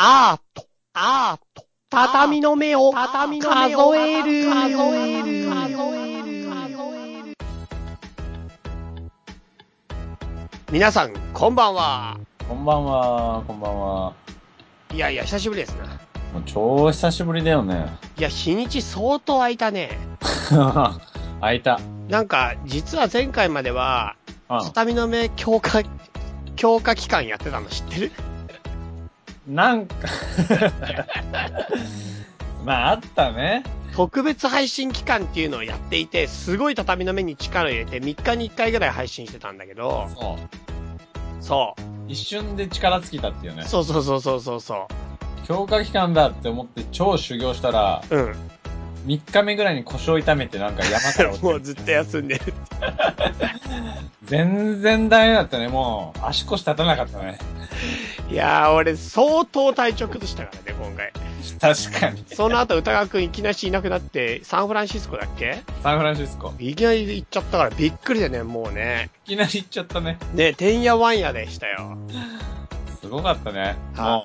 [0.00, 7.36] アート、アート、畳の目を、畳の目を数える、数える、数える、数える。
[10.70, 12.16] 皆さん、こんばんは。
[12.48, 14.12] こんばんは、こんばんは。
[14.94, 15.86] いやいや、久しぶりですな。
[16.32, 17.86] もう超久しぶりだよね。
[18.16, 19.98] いや、日にち相当空いたね。
[21.40, 21.80] 開いた。
[22.08, 24.14] なんか、実は前回までは、
[24.48, 25.82] う畳の目強化、
[26.54, 28.06] 強化期間やってたの知ってる？
[28.06, 28.27] ん。
[29.48, 29.94] なんか
[32.64, 33.62] まあ、あったね。
[33.94, 41.44] 特別配信期間っていうのをやっていて、すごい畳の目に力を入れて、3日に1回ぐらい配信してたんだけど、そう。
[41.44, 41.82] そう。
[42.08, 43.64] 一瞬で力尽きたっていうね。
[43.64, 44.86] そうそうそうそうそうそ
[45.46, 48.16] 強化期間だって思って超修行したら、う。
[48.16, 48.36] うん。
[49.06, 52.54] 3日目ぐらいに腰を痛めてなんか山から落ち もてうずっと休んでる。
[54.24, 55.68] 全然ダメだったね。
[55.68, 57.38] もう、足腰立たなかったね。
[58.30, 61.12] いやー、俺相当体調崩したからね、今回。
[61.58, 62.24] 確かに。
[62.34, 65.62] その後歌川くんいきなりいなくなって、サンフランシスコだっけ？
[65.82, 66.52] サンフランシスコ。
[66.58, 69.08] いきなり行っちゃったからびっくりだね、もうね。
[69.24, 70.18] いきなり行っちゃったね。
[70.34, 71.96] ね、てんやわんやでしたよ。
[73.00, 73.76] すごかったね。
[73.96, 74.22] もはう、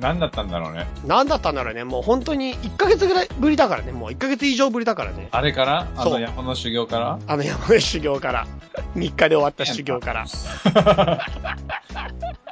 [0.00, 0.86] 何だったんだろうね。
[1.04, 1.06] い。
[1.08, 5.28] なんだったんだろうね、もう本当に1ヶ月ぐらいぶりだからね、もう1ヶ月以上ぶりだからね。
[5.30, 5.86] あれから？
[5.96, 7.18] あの山の修行から？
[7.26, 8.46] あの山の修行から。
[8.96, 10.24] 3日で終わった修行から。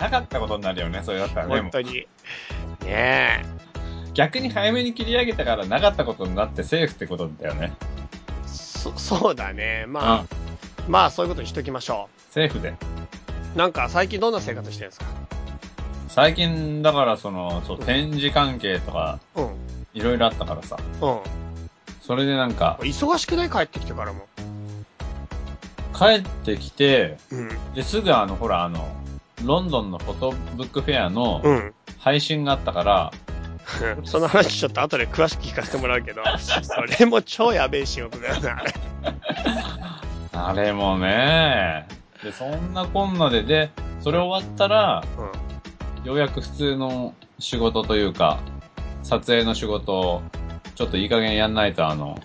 [0.01, 1.55] なかったことになるよね、それだったらね。
[1.55, 1.93] もう本当に。
[1.93, 2.07] ね
[2.87, 3.43] え。
[4.15, 7.73] 逆に早めに切り上げたからなかったことになってセーフってことだよね。
[8.47, 9.85] そ、そうだね。
[9.89, 10.35] まあ、
[10.89, 12.71] まあそういうことにしときましょセーフで。
[13.55, 13.59] う。
[13.59, 15.07] なんか最近どんな生活してるんですか？
[16.19, 19.55] 最近、だからその、そう、展示関係とか、うん。
[19.95, 20.77] いろいろあったからさ。
[21.01, 21.21] うん。
[22.03, 24.27] それでなんか、忙しくない帰ってきてからも。
[25.97, 27.49] 帰ってきて、うん。
[27.73, 28.89] で、すぐあの、ほら、あの、
[29.45, 31.75] ロンドンのフォトブックフェアのうん。
[32.01, 33.13] 配信があったから、
[34.03, 38.75] その話ちょっと後で詳しく聞かせてもらうけど、 それも超やべえ仕事だよな、あれ。
[40.35, 41.87] あれもね、
[42.25, 45.05] で、そんなこんなで、で、それ終わったら、
[46.09, 48.41] ようやく普通の仕事というか、
[49.03, 50.23] 撮影の仕事を、
[50.75, 52.19] ちょっといい加減やんないと、あの。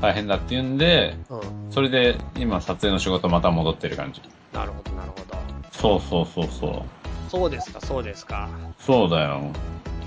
[0.00, 1.40] 大変だっていうんで、うん。
[1.72, 4.22] それで今撮影の仕事また戻ってる感じ。
[4.52, 5.36] なるほど、なるほど。
[5.72, 6.82] そうそうそうそう。
[7.28, 8.48] そうですか、そうですか。
[8.78, 9.40] そうだよ。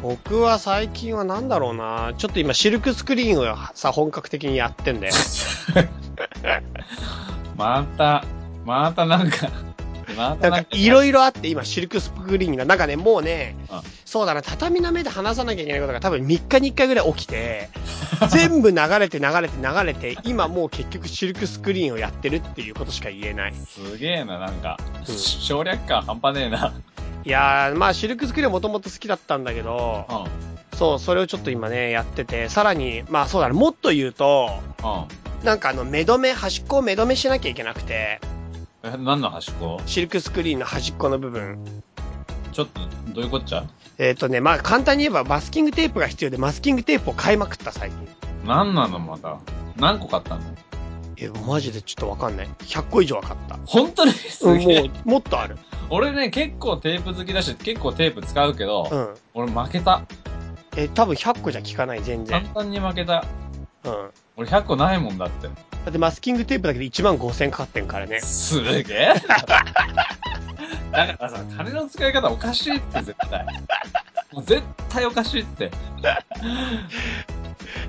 [0.02, 2.14] 僕は最近はなんだろうな。
[2.18, 5.14] ちょっと今シルクスクリーンをさ、本格的にやってんだよ。
[7.58, 8.24] また、
[8.66, 9.50] またなんか、
[10.16, 17.70] なんかいろいろあって今シルクスクリーンが、なんかね、もうねうん、そうだな、畳の目で話さなきゃいけないことが多分3日に1回ぐらい起きて、
[18.30, 23.54] 全部流れて流れて流れて、今もう結局シルクスクリーンをやってるっていうことしか言えない。
[23.54, 24.78] すげえな、なんか、
[25.08, 26.74] うん省略感半端ねえな。
[27.26, 30.78] いやー、まあシルクスクリーンはもともと好きだったんだけど、うん。
[30.78, 34.50] そう、それをちょっと今ね、やってて、さらに、まあそうだな、もっと言うと、
[34.84, 35.46] うん。
[35.46, 38.20] なんかあの、目止め、端っこを目止めしなきゃいけなくて、
[38.86, 39.80] え、何の端っこ？
[39.86, 41.58] シルクスクリーンの端っこの部分。
[42.52, 42.82] ちょっと、
[43.14, 43.64] どういうこっちゃ？
[43.98, 48.08] えっ、とね、まあ簡単に言えばマスキングテープが必要で、マスキングテープを買いまくった最近。
[48.46, 49.38] 何なのまた。
[49.78, 50.42] 何個買ったの？
[51.16, 52.48] え、マジでちょっとわかんない。
[52.60, 53.58] 100個以上は買った。
[53.66, 54.12] 本当に？
[54.12, 54.82] すうん、げえ。
[54.82, 55.58] もう、もっとある。
[55.90, 59.14] 俺ね、結構テープ好きだし、結構テープ使うけど、うん。
[59.34, 60.02] 俺負けた。
[60.76, 62.42] え、多分100個じゃ効かない、全然。
[62.42, 63.24] 簡単に負けた。
[63.86, 64.10] うん。
[64.36, 65.48] 俺100個ないもんだって。
[65.84, 68.22] だってマスキングテープだけで1万5000かかってんからね。
[68.22, 69.14] すげえ。
[70.92, 73.46] だからさ、金の使い方おかしいって絶対。
[74.32, 75.72] もう絶対おかしいって。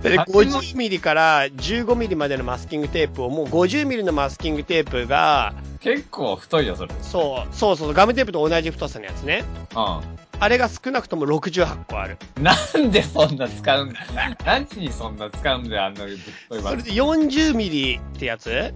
[0.03, 6.94] で、あ50ミリから15ミリまでのマスキングテープを、もう50ミリのマスキングテープが、結構太いよ、それ。
[7.03, 9.44] そう、そうそう、ガムテープと同じ太さのやつね。
[9.72, 12.19] うあれが少なくとも68個ある。
[12.41, 12.43] ん。
[12.43, 14.00] なんでそんな使うんだ
[14.45, 16.17] 何にそんな使うんだよ、あんなぶっ
[16.49, 18.50] といマスそれで40ミリってやつ？
[18.50, 18.75] う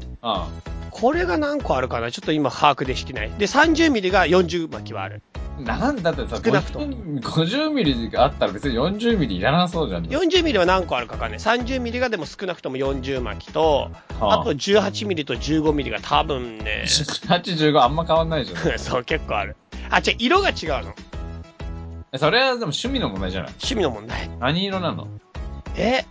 [0.91, 2.11] これが何個あるかな？
[2.11, 3.31] ちょっと今把握できてない。
[3.39, 5.23] で、30ミリが40巻きはある。
[5.61, 5.65] ん。
[5.65, 10.07] なんだってさ、少なくとも50 50ミリがあったら別に40ミリいらなそうじゃん。
[10.07, 11.39] 40ミリは何個あるかわかんない。
[11.39, 13.91] 30ミリがでも少なくとも40巻きと、
[14.21, 18.79] あと18ミリと15ミリが多分ね、85あんま変わんないじゃん。
[18.79, 19.57] そう結構ある。
[19.91, 20.95] あ、違う、色が違うの。
[22.17, 23.51] それはでも趣味の問題じゃない？
[23.53, 24.29] 趣味の問題。
[24.41, 25.07] 何色なの？
[25.77, 26.05] え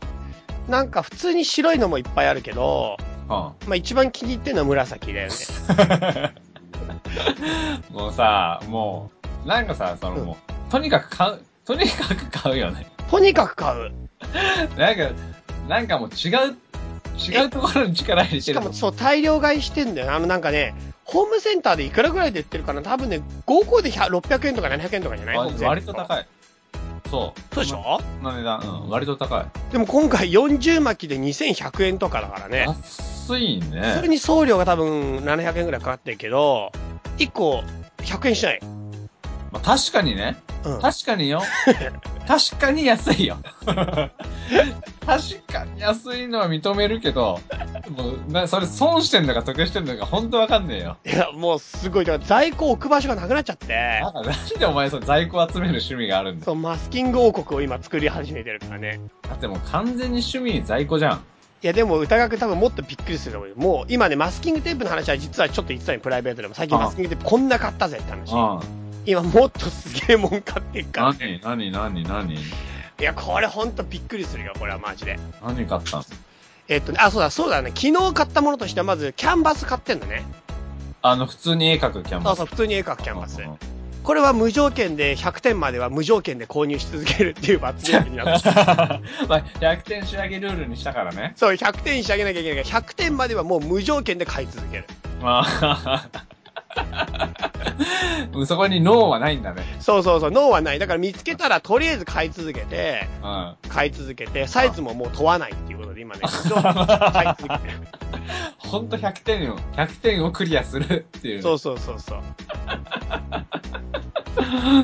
[0.69, 3.29] なんか普通に白いのもいっぱいあるけど、うん。
[3.29, 6.33] まあ一番気に入ってるのは紫だよね。
[7.91, 9.11] もうさ、も
[9.45, 12.85] う、なんかさ、そのもう、とにかく買う、とにかく買うよね。
[13.09, 13.91] とにかく買う。
[14.77, 15.09] なんか、
[15.67, 16.55] なんかもう違う、
[17.17, 20.13] 違うところに力入れてるしかもそう大量買いしてんだよ。
[20.13, 20.73] あのなんかね、
[21.07, 22.81] ホームセンターでいくらぐらいで売ってるかな？
[22.81, 25.37] 多分ね、5個で100 600円とか700円とかじゃない？
[25.63, 26.27] 割と高い。
[27.09, 27.55] そう。
[27.55, 28.01] そうでしょ？
[28.21, 29.45] 値段、うん、割と高い。
[29.71, 32.65] でも今回40巻きで2100円とかだからね。
[32.67, 34.07] 安いそれね。
[34.09, 36.73] に送料が多分700円ぐらいかかってるけど、
[37.17, 37.63] 1個
[37.99, 38.59] 100円しない。
[39.57, 40.37] まあ、確かにね。
[40.63, 40.81] うん。
[40.81, 41.41] 確かによ。
[42.27, 43.37] 確かに安いよ。
[43.65, 44.11] 確
[45.47, 47.39] かに安いのは認めるけど、
[47.89, 50.97] もう、な、それ損してんのか得してんのか本当わかんねえよ。
[51.05, 52.05] いや、もうすごい。
[52.05, 56.45] だから在庫置く場所がなくなっちゃってな、んでお前その在庫集める趣味があるんだよ。
[56.45, 58.99] そう、マスキング王国を今作り始めてるからね。
[59.23, 61.23] だってもう完全に趣味在庫じゃん。
[61.63, 63.55] いや、でも歌楽多分もっとびっくりすると思うよ。
[63.55, 66.53] もう今ね、マスキングテープの話は実はちょっと言ってたよ、プライベートでも。
[66.53, 68.33] 最近マスキングテープこんな買ったぜって話。
[68.33, 68.86] うん。
[69.07, 71.39] 今もっとすげえもん買ってっから、ね。
[71.41, 72.35] 何何何何？
[72.35, 72.39] い
[72.99, 75.17] や、これほんとびっくりするよ、これはマジで。
[75.41, 76.03] 何買ったの
[76.67, 77.71] えっとね、あ、そうだ、そうだね。
[77.73, 80.25] 昨日買ったものとしてはまずキャンバス買ってんだね。
[81.01, 82.37] あの、普通に絵描くキャンバス。
[82.39, 83.39] そうそう、普通に絵描くキャンバス
[84.03, 88.55] これは無条件で100点までは無条件で購入し続けるっていう罰ゲームになってる
[89.27, 91.33] まあ、100点仕上げルールにしたからね。
[91.37, 94.85] そう、100点仕上げなきゃいけないから、100点まではもう無条件で買い続ける。
[95.21, 96.07] まあ、
[98.45, 99.63] そこに脳はないんだね。
[99.79, 100.79] そうそうそう、脳はない。
[100.79, 103.55] だから見つけたらとりあえず買い続けて、うん。
[103.69, 106.71] 買い続けて、サイズももう問わないっていうことで今ね、無条件で
[107.11, 107.87] 買い続けてる。
[108.57, 111.41] ほんと100点を、100点をクリアするっていう。
[111.41, 112.19] そうそうそうそう。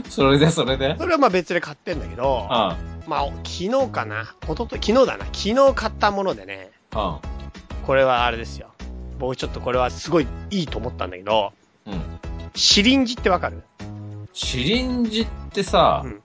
[0.09, 0.95] それで、それで？
[0.97, 3.09] それはまあ別で買ってんだけど、うん。
[3.09, 7.17] まあ昨日かな、一昨日昨日だな、昨日買ったものでね、うん。
[7.85, 8.69] これはあれですよ。
[9.19, 11.53] 僕ちょっとこれはすごいいいと思ったんだけど、
[11.85, 12.01] うん。
[12.55, 13.63] シリンジってわかる？
[14.33, 16.21] シリンジってさ、うん、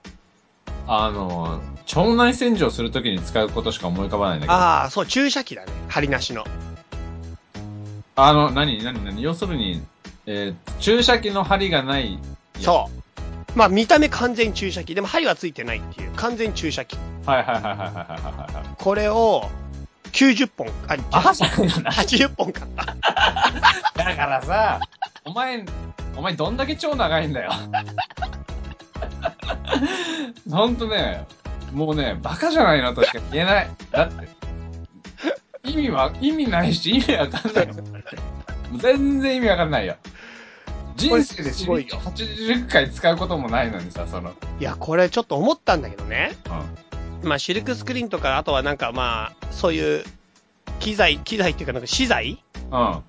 [0.87, 1.61] あの、
[1.95, 4.53] 腸内洗浄するときに使うことしか思い浮かばないんだけど。
[4.55, 5.73] ああ、そう、注射器だね。
[5.89, 6.45] 針なしの。
[8.17, 9.83] あの、何、何、何、要するに、
[10.27, 12.19] えー、注射器の針がない。
[12.61, 12.89] そ
[13.55, 13.59] う。
[13.59, 14.95] まあ、見た目完全注射器。
[14.95, 16.13] でも針はついてないっていう。
[16.17, 16.97] 完全注射器。
[17.27, 18.67] はいはいはいはいはいはい、はい。
[18.79, 19.49] これを、
[20.13, 22.85] 90本、あ、80本買った。
[23.95, 24.81] だからさ、
[25.29, 25.63] お前、
[26.17, 27.53] お前どんだけ超長いんだよ。
[30.51, 31.27] ほんとね、
[31.71, 33.71] もうね、バカじゃないなとしか言えない。
[33.91, 34.27] だって、
[35.69, 37.75] 意味は、意味ないし、意味わかんないよ。
[38.79, 39.97] 全然意味わかんないよ。
[40.97, 46.33] 人生でこれすごいよ80回使うこともないのにさ、その、いや、これちょっと思ったんだけどね。
[47.23, 47.29] うん。
[47.29, 50.05] まあシルクスクリーンとか、あとはなんかまあ、そういう、
[50.81, 53.03] 機材、機材っていうかなんか資材うん。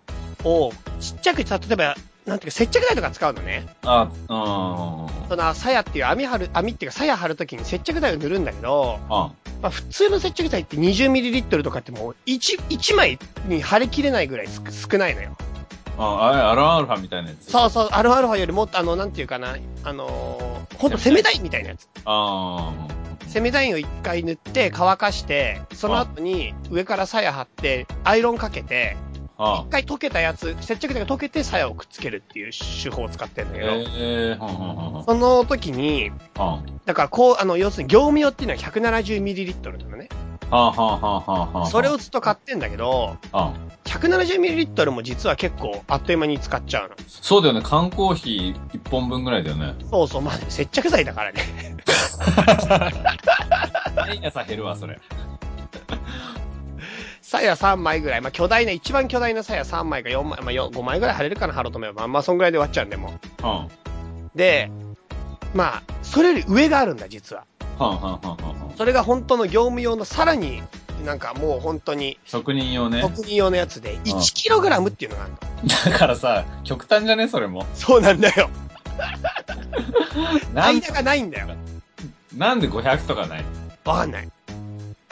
[0.43, 1.95] を、ちっちゃく、例えば、
[2.29, 3.67] なんていうか接着剤とか使うのね。
[3.83, 5.27] あ、うん。
[5.29, 9.09] その、鞘っていう網張る、網っていうか鞘張るときに接着剤を塗るんだけど、うん。
[9.09, 9.33] ま
[9.63, 15.35] あ普通の接着剤って 20ml とかってもう1、1枚に貼り切れないぐらい少少ないのよ。
[15.97, 17.51] あ、あれ、アルアルファみたいなやつ。
[17.51, 21.87] そうそう、アルファアルファよりもっとあの、なんていうかな、あのー、ほんと攻め台みたいなやつ。
[22.05, 22.71] あ
[23.27, 29.05] 攻め台を一回塗って乾かして、その後に上から鞘張って、アイロンかけて、あ。
[29.05, 29.08] あ
[29.39, 35.03] 一回溶けたやつ、接着剤が溶けて鞘をくっつけるっていう手法を使ってるんだけど、ええー。
[35.05, 36.15] その時に、うん。
[36.85, 40.09] だからこう、あの、要するに業務用っていうのは 170ml なのね。
[41.69, 43.53] それをずっと買ってんだけど、うん。
[43.85, 46.95] 170ml も実は結構あっという間に使っちゃうの。
[47.07, 47.61] そうだよね。
[47.63, 49.73] 缶コーヒー1本分ぐらいだよね。
[49.89, 51.43] そうそう、まあ、接着剤だからね。
[53.95, 54.99] 毎朝減るわ、それ。
[57.29, 62.07] 鞘3枚ぐらい、まあ、巨大な、一番巨大な鞘3枚か4枚、まあ、4 5枚ぐらい貼れるかな、貼ろうと思えば。
[62.07, 63.11] まあ、そんぐらいで終わっちゃうんで、もう。
[63.43, 63.49] うん。
[63.49, 63.67] は
[64.35, 64.71] で、
[65.53, 67.43] まあ、それより上があるんだ、実は。
[67.77, 68.77] んはんはんはんはん。
[68.77, 70.63] それが本当の業務用のさらに、
[71.05, 73.01] なんかもう本当に、職人用ね。
[73.01, 75.39] 特技用のやつで、1kg っていうのがあるの。
[75.91, 77.27] だからさ、極端じゃね？
[77.27, 77.65] それも。
[77.73, 78.49] そうなんだよ。
[80.53, 81.47] なん間がないんだよ。
[82.35, 83.45] なんで500とかない？
[83.85, 84.29] わかんない。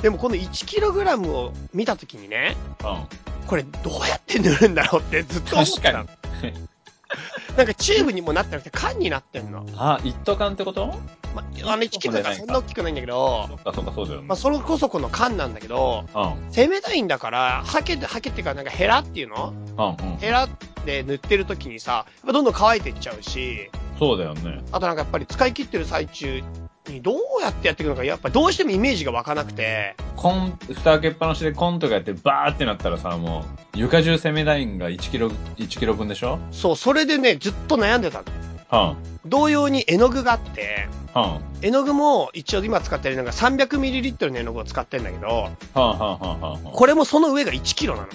[0.02, 3.48] でもこの 1kg を見たときにね、うん。
[3.48, 6.06] これどうやって塗るんだろうってずっと思ってたの。
[7.58, 9.66] なんかチューブにもなってなくて缶になってんの。
[9.76, 10.94] あ、一斗缶ってこと？
[11.34, 14.28] まあ、の 1kg がそんな大きくないんだけどそ、っかそっかそうだよね。
[14.28, 16.52] まあそれこそこの缶なんだけど、うん。
[16.52, 19.54] 攻めたいんだから、ハケて、ハケっていうかなんかヘラっていうの？
[19.78, 20.18] うんうん。
[20.18, 20.48] ヘラ
[20.88, 24.64] で塗ってる時にさ、どんどん乾いていっちゃうし、そうだよね。
[24.72, 26.42] あとなんかやっぱり使い切ってる最中
[26.88, 36.40] にどうやってやっていくのか、やっぱどうしてもイメージが湧かなくて、コン、蓋開けっぱなしでコンとかやってバーってなったらさ、もう、床中攻めラインが1キロ、1キロ分でしょ？
[36.52, 38.26] そう、それでね、ずっと悩んでたの。
[38.72, 39.30] うん。
[39.30, 41.22] 同様に絵の具があって、うん。
[41.22, 48.08] は絵の具も一応今使ってるのが 300ml の絵の具を使ってるんだけど、あ、はあはあはあはこれもその上が 1kg なの。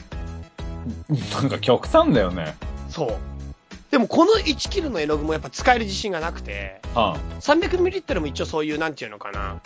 [1.37, 2.57] あ、なんか極端だよね。
[2.89, 3.17] そう。
[3.91, 9.61] でもこの1キロの絵の具もやっぱ使える自信がなくて、は300ミリリットルも一応そういう、なんていうのかな。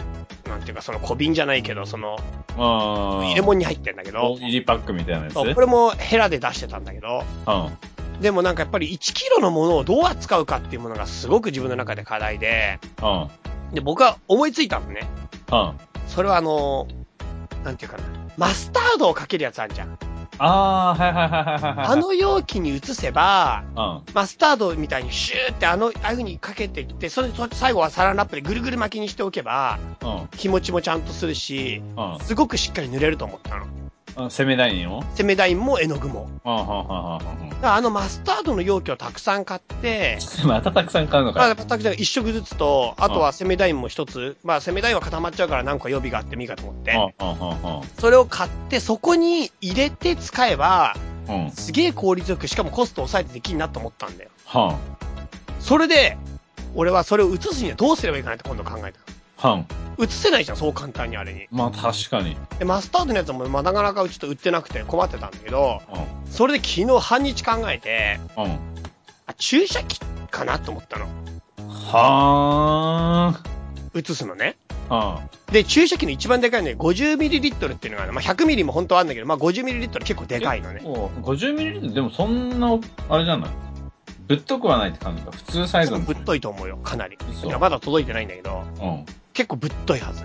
[0.49, 2.19] なんていうか、その小瓶じゃないけど、その。
[2.57, 8.21] 入れ物に入ってんだけど、入りパックみたいなやつこれもヘラで出してたんだけど、うん。
[8.21, 13.75] でもなんかやっぱり1キロのものをどう扱うかっていうものがすごく自分の中で課題で、うん。
[13.75, 15.09] で、僕は思いついたのね。
[15.53, 15.73] うん。
[16.09, 16.89] それはあの、
[17.65, 18.05] なんていうかな、
[18.37, 19.99] マスタードをかけるやつあるじゃん。
[20.39, 21.39] ああー、はいはいは
[21.73, 21.87] いはい。
[21.87, 24.15] あ、の容器に移せば、うん。
[24.15, 30.29] マスタードみたいにシューってあの、ああいう風にかけていって、それで最後はサランラップでぐるぐる巻きにしておけば、うん。
[30.37, 33.67] 気持ちもちゃんとするし、うんすごくしっかり塗れると思ったの。
[34.17, 34.31] うん。
[34.31, 36.29] 攻めダインをセメダインも絵の具も。
[37.63, 41.65] あのマスタードの容器をたくさん買って、 またたくさん買うのまあ、か。
[41.65, 47.15] たくさん一食ずつと、あとはセメダインも一つ、まあセメダインは固まっちゃうから何か予備があってもいいかと思って、
[47.99, 50.95] それを買ってそこに入れて使えば。
[51.55, 54.31] すげえ効率よく、しかもコストを抑えてできるなと思ったんだよ。
[54.45, 54.77] は
[55.59, 56.17] それで、
[56.77, 58.99] 俺はそれを移すにはどうすればいいかなって今度考えた。
[59.99, 61.47] 移せないじゃん、そう簡単にあれに。
[61.51, 62.37] まあ確かに。
[62.59, 68.43] で、マスタードのやつも、まあ、なかなかうちょっと売ってなくて困ってたんだけど、うそれで昨日半日考えて、ん。
[68.43, 68.59] うん。
[69.27, 70.01] あ、注射器
[70.31, 71.07] かなと思ったの。
[71.69, 73.35] は
[73.95, 74.57] 移すのね。
[74.91, 75.31] ーん。
[75.53, 80.83] で、注射器の一番でかいのね、50ml っていうのがあるまあ、100ml も本当はあるんだけど、まあ、50ml 結構でかいのね。
[80.85, 83.51] お50ミリリットルでもそんな、あれじゃない
[84.29, 85.31] ぶっとくはないって感じか。
[85.31, 86.01] 普通サイズの。
[86.01, 87.17] ぶっといと思うよ、かなり。
[87.31, 89.07] 嘘いや、まだ届いてないんだけど、うん。
[89.37, 90.25] 結構ぶっといはず。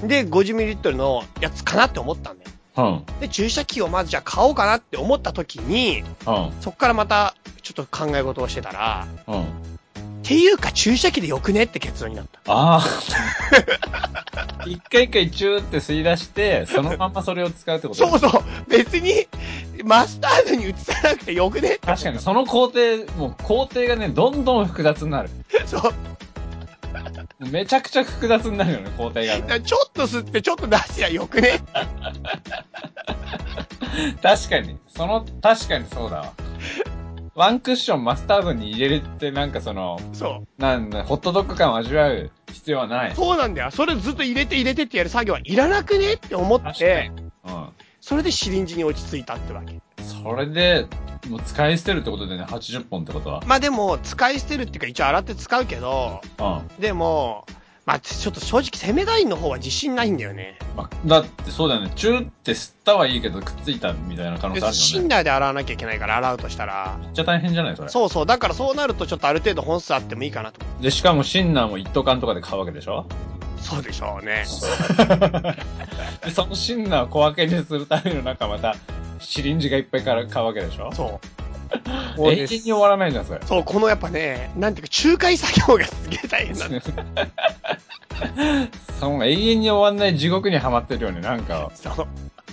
[0.00, 0.08] うん。
[0.08, 2.50] で、50ml のやつかなって思ったんだよ。
[2.76, 3.20] うん。
[3.20, 6.52] で、注射器をまずじゃあ買おうかなって思った時に、うん。
[6.60, 9.42] そっからまた、ちょっと考え事をしてたら、うん。
[9.42, 9.46] っ
[10.22, 12.40] ていうか注射器でよくねって結論になった。
[12.46, 12.84] ああ。
[14.66, 18.08] 一回一回チューって吸い出して、そのままそれを使うってこと？
[18.08, 18.42] そうそう。
[18.68, 19.26] 別に、
[19.84, 21.86] マスタードに移さなくてよくねって。
[21.86, 25.28] 確かに、その工程、もう工程がね、どんどん複雑になる。
[25.66, 25.94] そう。
[27.40, 29.60] めちゃくちゃ複雑になるよね、工程がね。
[29.60, 31.60] ちょっと吸ってちょっと出しゃよくね？
[34.22, 36.32] 確かに、その、確かにそうだわ。
[37.34, 40.62] ワンクッションマスタードに入れて、なんかその、そう。
[40.62, 43.14] なんだ、ホットドッグ感を味わう必要はない。
[43.14, 43.70] そうなんだよ。
[43.72, 46.12] それずっと入れて入れてってやる作業はいらなくね？
[46.14, 47.22] って思ってに、。
[47.44, 47.68] うん。
[48.06, 49.80] それでシリンジに落ち着いたってわけ。
[50.02, 50.86] それで、
[51.30, 53.42] もう使い捨てるってことでね、80本ってことは。
[53.46, 56.82] まあでも、使い捨てるっていうか一応洗って使うけど、うん。
[56.82, 57.46] でも、
[57.86, 60.58] まあちょっと正直セメダインの方は自信ないんだよね。
[60.76, 61.92] まあ、だってそうだよね。
[61.96, 64.86] チューって吸ったはいいけど、くっついたみたいな可能で性あるよね。
[64.86, 66.98] シンナーで洗わなきゃいけないから洗うとしたら。
[67.00, 67.88] めっちゃ大変じゃないそれ。
[67.88, 68.26] そうそう。
[68.26, 70.60] だからそうなるとちょっとある程度本数あってもいいかなと。
[70.82, 73.06] で、しかもシンナーも一斗缶とかで買うわけでしょ
[73.64, 74.44] そうでしょうね。
[76.24, 78.76] で、そのシンナーを小分けにするためのなんかまた、
[79.18, 80.92] シリンジがいっぱいから買うわけでしょ？
[80.92, 81.26] そう。
[82.30, 83.40] 永遠に終わらないじゃん、それ。
[83.44, 86.80] そう、このやっぱね、なんていうか仲介作業がすげえ大変なんだ。
[89.00, 91.72] その永遠に終わんない地獄にはまってるよね、なんか。
[91.74, 92.06] そう。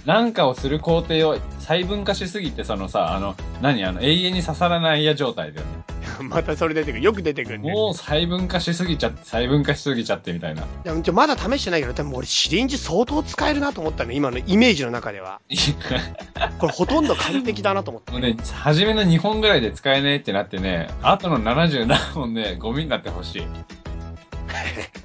[0.06, 3.84] なんかをする工程を細分化しすぎて、そのさ、あの、何？
[3.86, 5.81] あの、永遠に刺さらないや状態だよね。
[6.30, 7.04] またそれ出てくる。
[7.04, 7.72] よく出てくるね。
[7.72, 10.64] もう細分化しすぎちゃって、細分化しすぎちゃってみたいな。
[10.84, 15.42] でもちょまだ試してないけど、多分俺シリンジ相当使えるなと思ったの、今のイメージの中では。
[16.60, 18.12] これほとんど完璧だなと思って。
[18.12, 23.44] もうね、初めの2本ぐらいで使えねえってなってね、あとの70何本でゴミになってほしい。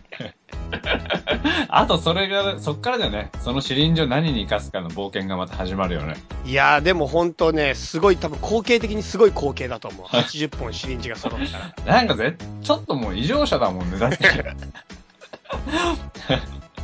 [1.68, 3.30] あとそれが、そっからだよね。
[3.42, 6.16] そのシリンジを何に活かすかの冒険がまた始まるよね。
[6.44, 10.06] いやーでも本当ね、すごい多分光景的にすごい光景だと思う。
[10.08, 11.40] 80本シリンジが揃っ
[11.84, 11.96] たら。
[11.96, 13.98] なんかぜ、ちょっともう異常者だもんね。
[13.98, 14.18] だって。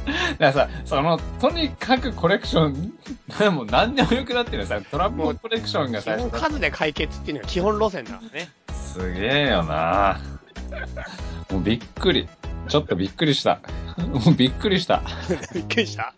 [0.04, 8.50] だからさ、その、とにかくコレクション、もう何でもよくなってるさ、トラップコレクションが基最初本数で解決っていうのが基本路線だからね。
[8.92, 10.20] すげえよな
[11.50, 12.28] もうびっくり。
[12.68, 13.60] ちょっとびっくりした。
[13.98, 15.02] もうびっくりした。
[15.54, 16.14] びっくりした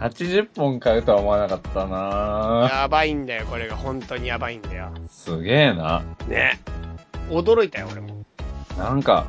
[0.00, 4.90] ？80本買うとは思わなかったなやばいんだよ、これが本当にやばいんだよ。
[5.08, 6.02] すげえな。
[6.26, 6.60] ね。
[7.28, 8.24] 驚いたよ、俺も。
[8.78, 9.26] なんか、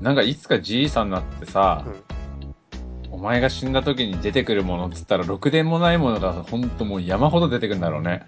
[0.00, 2.16] なんかいつかじいさんになってさ、うん。
[3.10, 8.26] お前が死んだ時に出てくるものっつったら、ろくでもないものがほんともう山ほど出てくるんだろうね。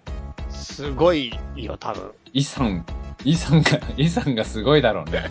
[0.49, 2.11] すごいよ、多分。
[2.33, 2.87] イさん、
[3.25, 5.31] イさんが、イさんがすごいだろうね。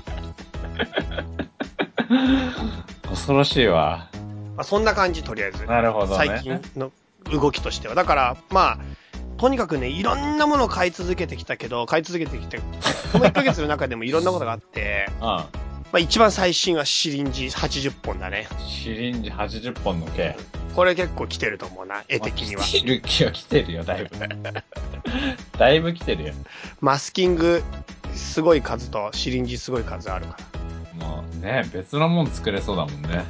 [3.09, 4.09] 恐ろしいわ。
[4.55, 5.65] まあ、そんな感じ、とりあえず。
[5.65, 6.25] なるほどね。
[6.25, 6.91] 最近の
[7.31, 7.95] 動きとしては。
[7.95, 8.79] だから、まあ、
[9.37, 12.57] とにかくね、いろんなものを買い続けてきたけど、買い続けてきて、
[13.13, 15.25] この1ヶ月の中でもいろんなことがあって、 うん。
[15.25, 15.45] ま
[15.93, 18.47] あ一番最新はシリンジ80本だね。
[18.67, 20.35] シリンジ80本の毛。
[20.75, 22.63] これ結構来てると思うな、絵的には。
[22.63, 24.09] 来てる気は来てるよ、だいぶ。
[25.57, 26.33] だいぶ来てるよ。
[26.81, 27.63] マスキング
[28.27, 30.37] すごい数とシリンジすごい数あるか
[30.99, 31.05] ら。
[31.07, 33.23] もうね、別のもん作れそうだもんね。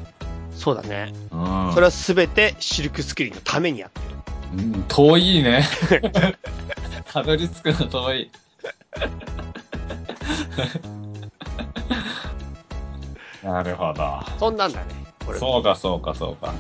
[0.54, 1.14] そうだね。
[1.32, 1.72] うん。
[1.74, 4.18] それはすべてシルクスクリーンのためにやってる。
[4.58, 5.68] うん遠いね。
[7.12, 8.32] たどり着くの遠い。
[13.44, 14.20] なるほど。
[14.40, 14.88] そんなんだね。
[15.26, 15.40] これ。
[15.40, 16.54] そうか、そうか、そうか。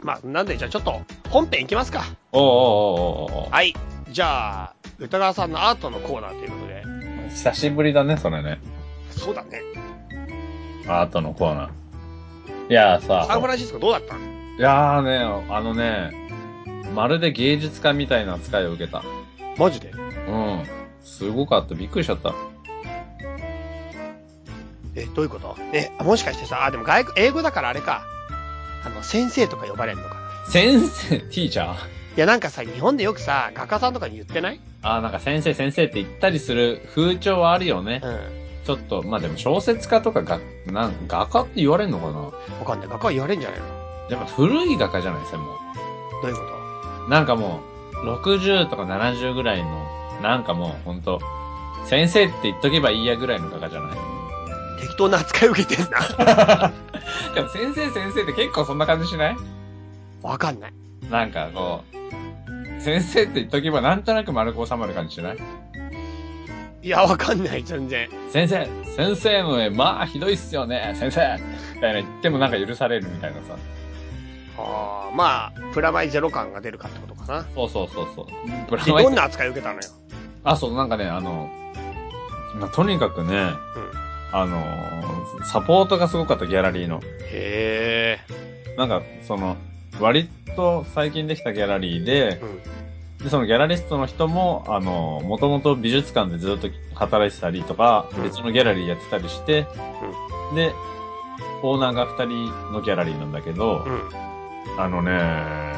[0.00, 2.04] まあ、なんで、じゃあちょっと、本編いきますか。
[2.32, 3.74] おうおうおうおうはい。
[4.10, 6.82] じゃあ、歌川さんのアートのコーナーということで。
[7.30, 8.58] 久しぶりだね、それね。
[9.10, 9.62] そうだね。
[10.88, 12.70] アートのコーナー。
[12.70, 14.14] いやーさサンフ、ランシスコどうだった？
[14.14, 16.10] のいやーね、あのね、
[16.94, 19.04] まるで芸術家みたいな扱いを受けた。
[19.56, 19.90] マジで？
[19.90, 20.64] うん。
[21.04, 21.74] すごかった。
[21.76, 22.34] びっくりしちゃった。
[24.96, 25.56] え、どういうこと？
[25.72, 28.02] え、もしかしてさ、あ、でも外国、英語だからあれか。
[28.84, 30.14] あの、先生とか呼ばれんのか
[30.46, 30.50] な？
[30.50, 31.74] 先生、ティーチャー？
[31.74, 31.76] い
[32.20, 34.60] や、なんかさ、日本でよくさ、画家さんとかに言ってない？
[34.82, 38.00] あーなんか先生先生って言ったりする風潮はあるよね。
[38.02, 38.18] うん。
[38.64, 42.18] ちょっと、まあでも小説家とかが、なん画家って言われんのかな？
[42.20, 42.32] わ
[42.66, 42.88] かんない。
[42.88, 43.66] 画家は言われんじゃないの？
[44.10, 45.46] やっぱ古い画家じゃないですか、も
[46.22, 46.42] どういうこ
[47.06, 47.10] う。
[47.10, 47.60] なんかも
[48.02, 49.86] う、60とか70ぐらいの、
[50.22, 51.20] なんかもうほんと、
[51.86, 53.90] 先生って言っとけばいいやぐらいの画家じゃない？
[53.92, 53.98] と
[54.80, 56.72] 適当な扱い受けてんな。
[57.34, 59.36] でも先生先生って結構そんな感じしない？
[60.22, 60.72] わかんない。
[61.10, 61.84] なんかこ
[62.78, 65.38] う、先生って言っとけばなんとなく丸く収まる感じしない？
[66.82, 68.08] いや、わかんない、全然。
[68.30, 71.36] 先生先生の絵、まあひどいっすよね先生
[71.74, 73.56] みたいな言ってもなんか許されるみたいなさ。
[74.60, 77.46] ああ、まあ、プラマイゼロ感が出るかってことかな。
[77.54, 78.26] そうそうそうそう。
[78.68, 79.82] ブラで、マイどんな扱い受けたのよ。
[80.42, 81.48] あ、そう、なんかね、あの、
[82.56, 83.56] まあ、とにかくね、うん。
[84.32, 84.64] あの、
[85.44, 87.00] サポートがすごかった、ギャラリーの。
[87.30, 88.76] へえ。
[88.76, 89.56] なんか、その、
[90.00, 93.24] 割と最近できたギャラリーでう、ん。
[93.24, 99.66] で、そのギャラリストの人も、あの、もともと美術館でずっと働いてたりとか、うん別のギャラリーやってたりして、
[100.54, 100.72] で、
[101.62, 104.00] オーナーが二人のギャラリーなんだけど、うん。
[104.78, 105.74] あのね、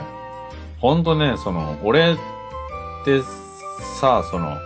[0.81, 2.17] ほんとね、その、俺っ
[3.05, 3.23] て
[4.01, 4.57] さ、その、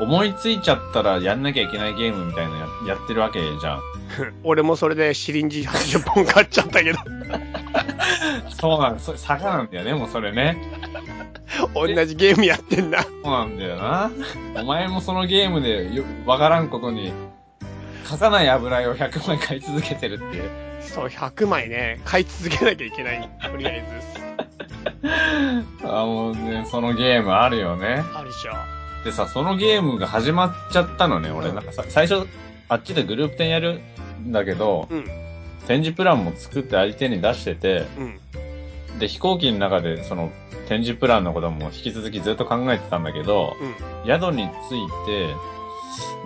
[0.00, 3.80] 思いついちゃったらやんなきゃいけないゲームみたいなのややってるわけじゃん。
[4.44, 6.98] 俺もそれでシリンジ80本買っちゃったけど、
[8.60, 10.56] そうなんそれ坂なんだよね、もうそれね。
[11.74, 13.02] 同じゲームやってんな。
[13.02, 14.10] そうなんだよな。
[14.56, 17.12] お前もそのゲームでよわからんことに、
[18.08, 20.50] 書かない油絵を100枚買い続けてるっていう。
[20.80, 23.28] そう、100枚ね、買い続けなきゃいけない。
[23.42, 24.10] とりあえず。
[25.86, 28.02] あ、もうね、そのゲームあるよね。
[28.14, 28.52] あるでしょ。
[29.04, 31.48] でさ、そのゲームが始まっちゃったのね、俺。
[31.48, 32.26] うんなんかさ、最初、
[32.70, 33.80] あっちでグループ展やる
[34.22, 35.04] んだけど、うん。
[35.66, 38.98] 展示プランも作って相手に出してて、うん。
[39.00, 40.30] で、飛行機の中でその
[40.68, 44.06] 展示プランのことも引き続きずっと考えてたんだけど、うん。
[44.06, 45.34] 宿に着いて、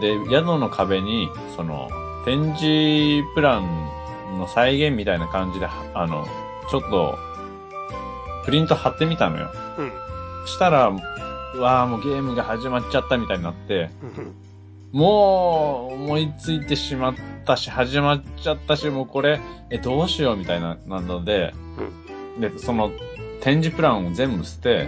[0.01, 1.89] で、宿の壁に、その、
[2.27, 6.27] 展示プランの再現みたいな感じで、はあの、
[6.71, 7.19] ちょっと、
[8.45, 9.51] プリント貼ってみたのよ。
[9.79, 9.93] うん。
[10.47, 10.89] したら、
[11.55, 14.44] うわあもうゲームが始まっちゃったみたいになって、うん。
[14.95, 21.53] もう思いついてしまったし、始まっちゃったし、もうこれ、え、どうしようみたいな、なので、
[22.39, 22.93] で、その
[23.41, 24.87] 展示プランを全部捨て、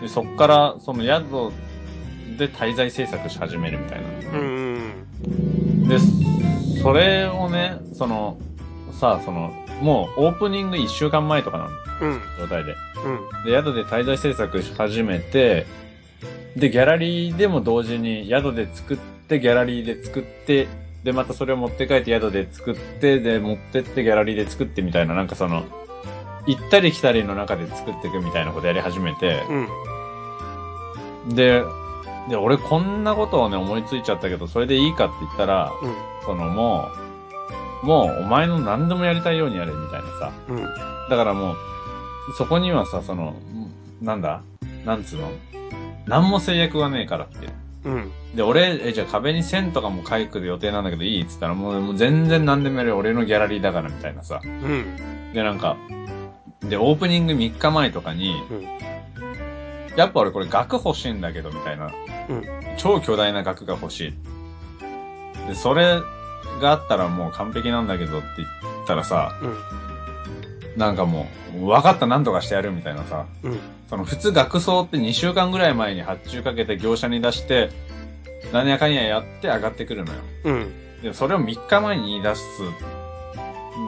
[0.00, 1.52] でそっからその宿
[2.36, 4.38] で滞在制作し始めるみたいな。
[4.38, 5.88] うん。
[5.88, 5.96] で、
[6.82, 8.38] それをね、その、
[8.90, 11.70] さあ、その、もうオープニング1週間前とかなの、
[12.10, 12.20] うん。
[12.40, 12.74] 状態で。
[13.04, 13.44] うん。
[13.44, 15.64] で、宿で滞在制作し始めて、
[16.56, 18.96] で、ギャラリーでも同時に宿で作っ
[19.28, 20.68] て、ギャラリーで作って、
[21.04, 25.64] で、またそれを持って帰って宿で作って、で、持ってってギャラリーで作ってみたいな、なんかその、
[26.46, 29.42] 行ったり来たりの中で作っていくみたいなことやり始めて、
[31.26, 31.34] うん。
[31.34, 31.62] で、
[32.28, 35.94] で、俺こんなことをね、思いついちゃったけど、それでいいかって言ったら、うん。
[36.24, 36.88] そのも
[37.82, 40.32] う、もうお前の何でもやりたいようにやれみたいなさ。
[40.48, 40.56] うん。
[41.08, 41.56] だからもう、
[42.36, 44.42] そこにはさ、その、んなんだ
[44.84, 45.30] なんつうの
[46.06, 47.48] 何も制約はねえからって。
[47.84, 48.12] うん。
[48.34, 51.22] で、俺、え、じゃあ壁に線とかも書く予定なんだけどいい？
[51.22, 54.40] っつったら、もうもう全然何でもやるよ俺のギャラリーだからみたいなさ。
[54.44, 55.32] うん。
[55.32, 55.76] で、なんか、
[56.62, 59.96] で、オープニング3日前とかに、うん。
[59.96, 61.86] やっぱ俺これ額欲しいんだけど、みたいな。
[62.28, 62.44] うん。
[62.76, 64.12] 超巨大な額が欲しい。
[65.48, 66.00] で、それ
[66.60, 68.48] があったらもう完璧なんだけどって言っ
[68.86, 69.56] たらさ、うん。
[70.76, 73.26] なんかもう、分かった、なんとかしてやるみたいなさ。
[73.42, 73.58] うん。
[73.88, 77.70] その普通額装って2週間ぐらい前に発注かけて業者に出して、
[78.52, 80.20] 何やかんややって上がってくるのよ。
[80.44, 80.72] うん。
[81.02, 82.42] で、それを3日前に言い出す。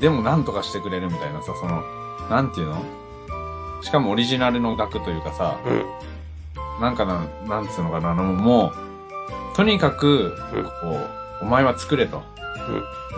[0.01, 1.83] でもなんとかしてくれるみたいなさ、その、
[2.29, 2.83] なんていうの？
[3.83, 5.85] しかもオリジナルの楽というかさ、うん。
[6.81, 8.73] なんかな、なんつうのかな、あの、も
[9.53, 10.71] う、とにかく、うんこ
[11.43, 12.23] う、お前は作れと。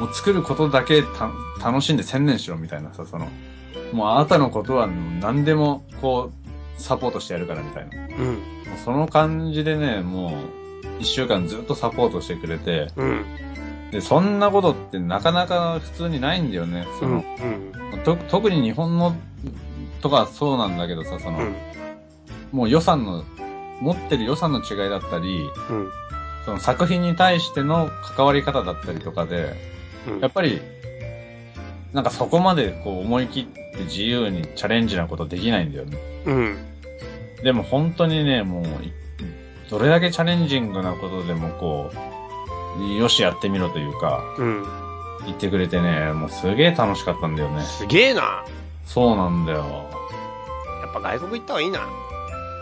[0.01, 1.31] もう作ることだけた
[1.63, 3.29] 楽しんで専念しろみたいなさ、その、
[3.95, 6.33] もうあなたのことは何でも、こ
[6.79, 7.97] う、サポートしてやるからみたいな。
[7.97, 8.35] もうん。
[8.35, 8.39] う
[8.85, 13.25] その感じでね、もう、一週間ずっとサポートしてくれて、うん。
[13.93, 16.87] で、そんなことってなかなか普通にないんだよね。
[16.99, 17.15] そうん。
[17.15, 17.25] の、
[18.05, 19.15] と特に日本の、
[20.03, 21.55] とかそうなんだけどさ、その、うん。
[22.51, 23.25] もう予算の、
[23.81, 25.89] 持ってる予算の違いだったり、うん。
[26.45, 29.55] その作品に対しての関わり方だったりとかで、
[30.09, 30.21] うん。
[30.21, 30.61] やっぱり、
[31.95, 35.97] なんかそこまでこう思い切って自由にチャレンジなことできないんだよね。
[36.27, 36.57] うん。
[37.45, 38.93] でも本当にね、もう、い
[39.71, 41.93] どれだけチャレンジングなことでもこ
[42.79, 44.65] う、よしやってみろというか、うん。
[45.25, 47.63] 言ってくれてね、もうすげえ楽しかったんだよね。
[47.63, 48.45] すげえな。
[48.85, 49.89] そうなんだよ。
[50.83, 51.81] やっぱ外国行った方がいいな。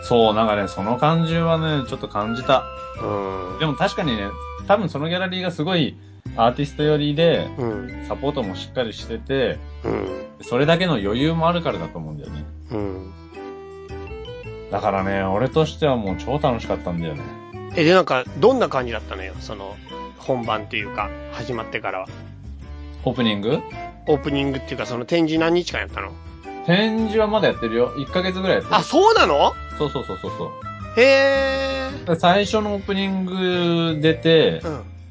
[0.03, 2.63] そう、なんかね、その感じはね、ちょっと感じた。
[3.01, 3.59] うん。
[3.59, 4.27] でも確かにね、
[4.67, 5.97] 多分そのギャラリーがすごい
[6.35, 8.05] アーティスト寄りで、うん。
[8.07, 10.07] サポートもしっかりしてて、うん。
[10.41, 12.43] それだけの余裕もあるからだと思うんだよね。
[12.71, 13.11] うん。
[14.71, 17.21] だからね、俺としてはもう超楽しかったんだよね。
[17.75, 19.33] え、で、なんか、どんな感じだったのよ？
[19.39, 19.75] その、
[20.17, 22.07] 本番っていうか、始まってからは。
[23.03, 23.59] オープニング？
[24.07, 26.11] オープニングっていうか、その展示何日間やったの？
[26.65, 27.91] 展示はまだやってるよ。
[27.97, 28.75] 1ヶ月ぐらいやってる。
[28.75, 29.53] あ、そうなの？
[29.77, 30.49] そうそうそうそうそう。
[30.99, 32.15] へえ。
[32.17, 34.61] 最初のオープニング出て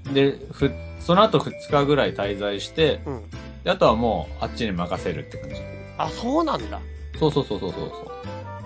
[0.07, 0.15] う、ん。
[0.15, 0.71] で、ふ、
[1.05, 3.31] その後2日ぐらい滞在して、うん。
[3.65, 5.57] であとはもうあっちに任せるって感じ。
[5.99, 6.81] あ、そうなんだ。
[7.19, 7.83] そうそうそうそうそう。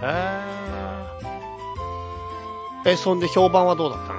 [0.02, 0.08] へ
[2.86, 2.92] え。
[2.92, 4.14] え、そんで評判はどうだった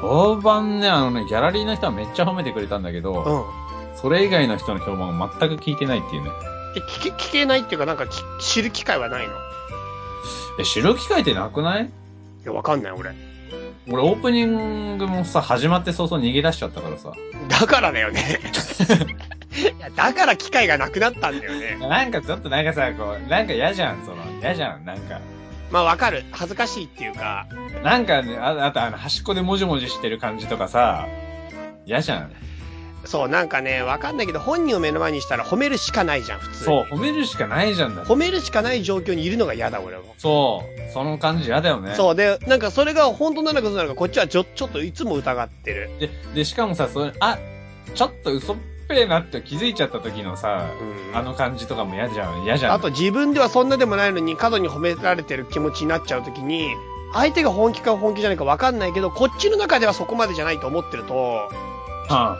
[0.00, 3.46] 評判ね、あのね、ギャラリーの人はめっちゃ褒めてくれたんだけど、の
[3.94, 6.30] それ以外の人の評判を全く聞いてないっていうね。
[6.30, 6.34] うん。
[6.78, 9.34] え、聞け、聞けないっていうか、なんかき知る機会はないの？
[9.34, 9.36] い
[10.60, 11.90] え、知る機会ってなくない
[12.44, 13.14] や、わかんない、俺。
[13.88, 17.12] 俺オープニングもさ、始まって早々逃げ出しちゃったからさ。
[17.48, 18.40] だからだよね。
[19.78, 21.76] いや、だから機会がなくなったんだよね。
[21.80, 25.20] なんかちょっとなんかさ、こう、なんか嫌じゃん、その、嫌じゃん、なんか。
[25.70, 26.24] まあ、わかる。
[26.32, 27.46] 恥ずかしいっていうか、
[27.82, 31.06] なんかね、ああとあの、端っこでもじもじしてる感じとかさ、
[31.86, 32.32] 嫌じゃん。
[33.10, 36.64] そう、なんかね、わかんないけど、本人を目の前にしたら褒めるしかないじゃん、普通に。
[36.64, 40.14] そう、褒めるしかないじゃんだって褒めるしかない状況にいるのが嫌だ、俺も。
[40.16, 41.94] そう、その感じ嫌だよね。
[41.96, 45.90] そう、で、なんかそれが本当なのか嘘なのか、こっちはちょ、ちょっといつも疑ってる。
[45.98, 47.36] で、で、しかもさ、それ、あ、
[47.96, 52.74] ちょっと嘘っぺーなって気づいちゃった時のさ、うんあの感じとかも嫌じゃん、嫌じゃん。
[52.74, 56.76] あと自分ではそんなでもないのに過度に褒められてる気持ちになっちゃうときに、
[57.12, 61.69] 相手が本気か本気じゃないかわかんないけど、こっちの中ではそこまでじゃないと思ってると、は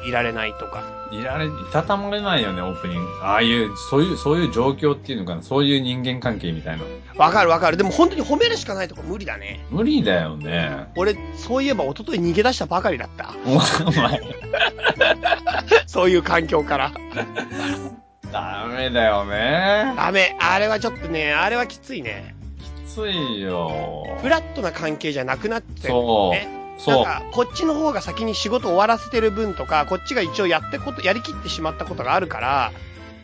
[0.07, 0.83] いられないとか。
[1.11, 3.09] いられ、いたたまれないよね、オープニング。
[3.23, 6.85] ああいう、そういう、そういう状況っていうのかな、そういう人間関係みたいな。
[7.17, 7.77] わかるわかる。
[7.77, 9.65] でも本当に褒めるしかないとこ無理だね。
[9.71, 10.87] 無理だよね。
[10.97, 13.35] 俺、そういえば一昨日逃げ出したばかりだった。
[13.45, 13.57] お
[13.91, 14.21] 前、
[15.87, 16.93] そういう環境から。
[18.33, 19.93] ダメだよね。
[19.97, 20.37] ダメ。
[20.39, 22.37] あれはちょっとね、あれはきついね。
[22.87, 24.17] きついよ。
[24.23, 26.49] フラットな関係じゃなくなってるそうね。
[26.53, 26.60] そう。
[26.87, 32.73] なんか、こっちの方が先に仕事終わらせてる分とか、こっちが一応やってこと、やりきってしまったことがあるから、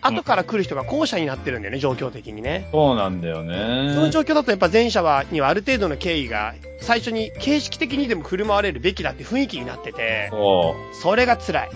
[0.03, 2.69] 後から来る人が後者になってるんだよね、状況的にね。
[2.73, 4.11] そうなんだよそのね。
[4.11, 10.95] 状況だとやっぱ前者は、にはある程度の経緯が、最初に形式的にでも振る舞われるべきだって雰囲気になってて、そう。
[10.95, 11.71] それが辛い。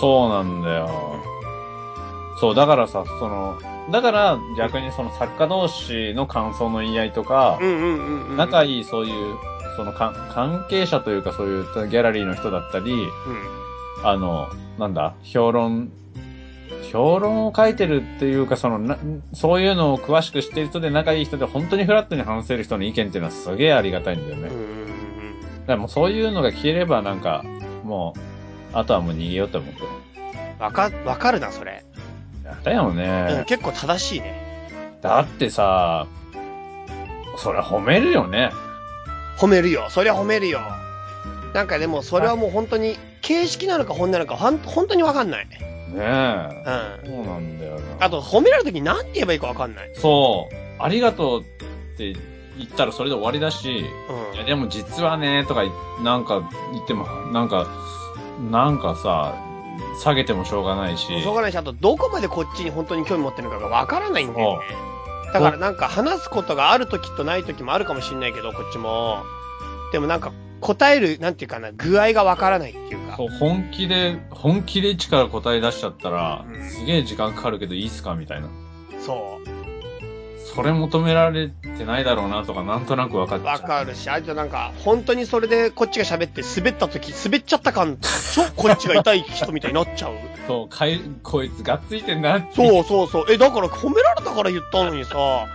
[0.00, 1.16] そうなんだよ。
[2.40, 3.58] そう、だからさ、その、
[3.90, 8.36] だから逆にその作家同士の感想の言い合いとかう、んうんうんうん。
[8.36, 9.36] 仲いいそういう、
[9.78, 13.08] そのか関係者というかそういうギャラリーの人だったり、うん。
[14.04, 15.92] あの、なんだ、評論、
[16.90, 18.98] 評論を書いてるっていうか、そのな、
[19.34, 24.48] そういうのを詳しく知ってる人で仲いい人で本当にフラットに話せる人の意見っていうのはすげえありがたいんだよね。
[24.48, 24.88] うん
[25.60, 27.44] だからもうそういうのが消えればなんか、
[27.84, 28.20] もう、
[28.76, 29.82] あとはもう逃げようと思って。
[30.58, 31.84] わか、わかるな、それ。
[32.64, 33.44] だようん、ね。
[33.46, 34.98] 結構正しいね。
[35.02, 36.08] だってさ、
[37.36, 38.50] そりゃ褒めるよね。
[39.38, 39.88] 褒めるよ。
[39.90, 40.60] そりゃ褒めるよ。
[41.54, 45.48] なんかでも、それはもう本当に、形式なのか本なのか、ほん本当にわかんない。
[45.48, 45.58] ね
[45.94, 47.02] うえ。
[47.02, 47.06] ん。
[47.06, 47.80] そうなんだよな。
[48.00, 49.90] あと、褒められるとき何て言えばいいかわかんない。
[49.94, 50.54] そう。
[50.78, 51.44] ありがとうっ
[51.96, 52.12] て
[52.58, 55.72] 言ったらそれで終わりだし、うんいやでも実はね、とか言
[56.04, 57.66] なんか言っても、なんか、
[58.50, 59.34] なんかさ、
[60.02, 61.06] 下げてもしょうがないし。
[61.06, 64.64] しょうがないし、あと、どこまでこっちに本当に興味持ってるのかがわからないんだよね。
[65.32, 69.22] だからなんか話すことがあるときとないときもあるかもしれないけど、こっちも。
[69.92, 73.16] でもなんか、答える、なんていうかな、具合がわからないっていうか。
[73.16, 78.14] そう本気で、本気で一から答え出しちゃったら、うんすげえ時間かかるけどいいっすか？
[78.14, 78.48] みたいな。
[79.04, 79.48] そう。
[80.58, 83.46] それ求められてないだろうなとか、なんとなく分かっちゃう。
[83.46, 87.96] わかるし、あとなんか、本当にそれでこっちが喋って滑った時、滑っちゃった感、
[88.34, 90.14] 超こっちが痛い人みたいになっちゃう。
[90.48, 92.48] そう、かい、こいつがっついてんなって。
[92.56, 93.26] そうそうそう。
[93.28, 95.46] え、だから褒められたから言ったのにさ、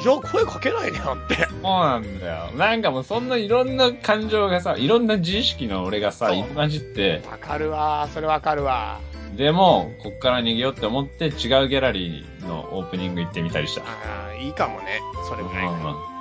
[0.00, 1.44] じゃあ声かけないでよって。
[1.46, 2.52] そうなんだよ。
[2.56, 9.00] なんかもうそんないろんな感情がさ、いろんな自意識の俺がさ、そう入り混じって、わかるわそれわかるわ
[9.36, 13.82] でも、こっから逃げようって思って違うギャラリーのオープニング行ってみたりした。
[13.82, 13.84] あ
[14.30, 15.00] あ、いいかもね。
[15.28, 15.66] それぐらい。
[15.66, 16.12] うん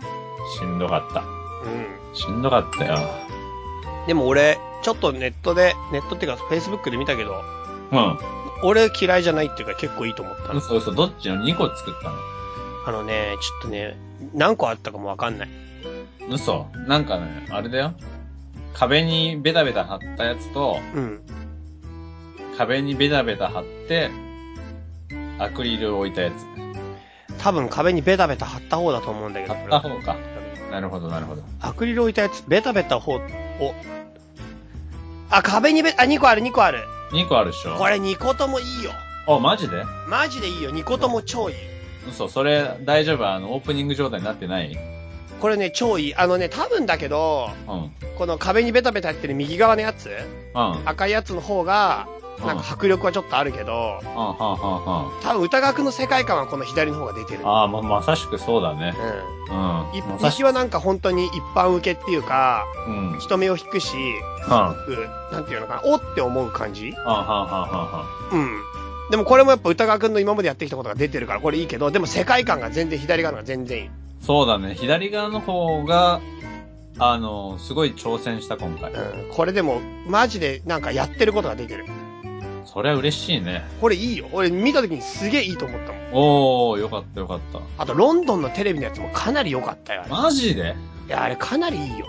[0.58, 1.21] しんどかった。
[1.21, 2.97] うしんどかったよ。
[4.04, 4.08] ん。
[4.08, 7.41] でも俺、ちょっとネットで、ネットっていうか Facebook で見たけど、
[7.91, 8.17] うん。
[8.63, 10.60] 俺嫌いじゃないっていうか結構いいと思ったの。
[10.60, 12.15] 嘘嘘、どっちの2個作ったの？
[12.88, 13.95] あのね、ちょっとね、
[14.34, 15.50] 何個あったかもわかんない。
[16.30, 16.67] 嘘。
[16.88, 17.93] なんかね、あれだよ。
[18.74, 21.21] 壁にベタベタ貼ったやつと、うん。
[22.62, 24.12] 壁にベタベタ貼って、
[25.39, 26.45] アクリルを置いたやつ。
[27.41, 29.56] 多分壁にベタベタ貼った方だと思うんだけど。
[29.56, 30.15] 貼った方か。
[30.69, 31.41] なるほど、なるほど。
[31.60, 33.19] アクリル置いたやつ、ベタベタ方、お。
[35.32, 36.84] あ、壁にベ、あ、2個ある、2個ある。
[37.13, 37.78] 2個あるでしょ？
[37.78, 38.91] これ2個ともいいよ。
[39.28, 39.84] あ、マジで？
[40.08, 40.69] マジでいいよ。
[40.69, 41.56] 2個とも超いい。
[42.08, 43.28] 嘘、それ大丈夫？
[43.28, 44.78] あの、オープニング状態になってない？
[45.39, 46.15] これね、超いい。
[46.15, 47.74] あのね、多分だけど、うん。
[47.74, 47.91] うん。
[48.17, 50.10] この壁にベタベタやってる右側のやつ、
[50.54, 50.88] うん。
[50.88, 52.08] 赤いやつの方が、
[52.47, 55.23] なんか迫力はちょっとあるけど、はん。
[55.23, 57.47] 多分歌楽の世界観はこの左の方が出てる。
[57.47, 58.93] ああ、ま、まさしくそうだね。
[59.49, 59.60] ううん。
[59.93, 59.95] ん。
[59.95, 63.13] いまさし右はなんか本当に一般受けっていうか、うん。
[63.13, 63.19] うん。
[63.19, 63.95] 人目を引くし。
[63.95, 64.51] うん
[65.32, 66.91] なんていうのかな、おって思う感じ？
[66.91, 68.62] はんはんはんはんはうん。
[69.12, 73.88] でもこれもやっぱ歌川くんの今までやってきたことが出てるからこれいいけど、でも世界観が全然左側のが全然いい。
[73.88, 73.91] ん。
[74.21, 74.73] そうだね。
[74.73, 76.19] 左側の方が、
[76.97, 78.91] あの、すごい挑戦した今回。
[78.91, 79.30] うん。
[79.32, 81.86] これでも、マジでなんかやってることが出てる。
[82.65, 83.63] それは嬉しいね。
[83.80, 84.28] これいいよ。
[84.32, 86.02] 俺見た時にすげえいいと思ったもん。
[86.13, 87.60] おー、よかったよかった。
[87.78, 90.10] あと、ロンドンのテレビのやつもかなり良かったよ、あれ。
[90.10, 90.76] マジで？
[91.08, 92.06] いや、あれかなりいいよ。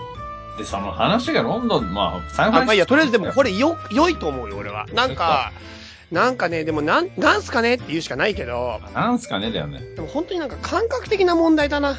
[0.57, 4.85] で、その話がロンドン、まあ、サンフあまあいいや、とりあえずでもこれよ、良いと思うよ、俺は。
[4.93, 5.51] なんか、
[6.11, 9.79] なんかね、でもなん、なんすかねって言うしかないけど、なんすかねだよね。
[9.95, 11.97] でも本当になんか感覚的な問題だな。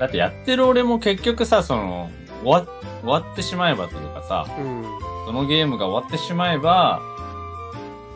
[0.00, 2.10] だってやってる俺も結局さ、その、
[2.42, 2.72] 終わ、
[3.02, 4.84] 終わってしまえばというかさ、うん。
[5.26, 7.00] そのゲームが終わってしまえば、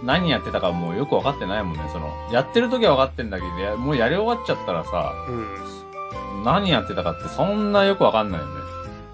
[0.04, 1.88] 何やってたかもうよくわかってないもんね。
[1.92, 6.44] その、やってる時はわかってんだけど、やもうやり終わっちゃったらさ、うん。
[6.44, 8.52] 何やってたかってそんなよくわかんないよね。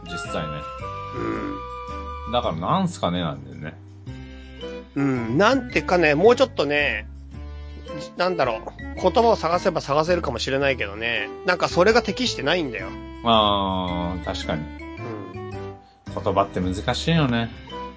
[0.04, 0.54] 実際ね。
[2.26, 2.32] うん。
[2.32, 3.74] だからなんすかねなんだよね。
[4.94, 7.06] うん、なんてかね、もうちょっとね、
[8.00, 12.88] じなんだろう、言葉を探せば探せるかもしれないけどね、なんかそれが適してないんだよ。
[13.22, 14.62] まあ、確かに。
[14.62, 15.50] うん。
[15.50, 17.50] 言葉って難しいよね。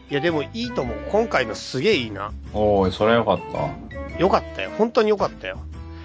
[0.10, 0.98] いやでもいいと思う。
[1.12, 2.32] 今回のすげえいいな。
[2.54, 4.20] おーい、それはよかった。
[4.20, 4.72] よかったよ。
[4.78, 5.60] 本当によかったよ。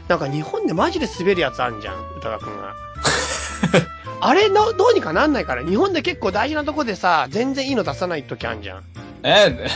[0.08, 2.74] なんか日本でマジで滑るやつあんじゃん、歌川くんが。
[4.20, 8.82] あれの、どうにかなんないから、日本で結構大事なとこでさ、全然いいの出さない時あんじゃん。
[9.22, 9.68] えで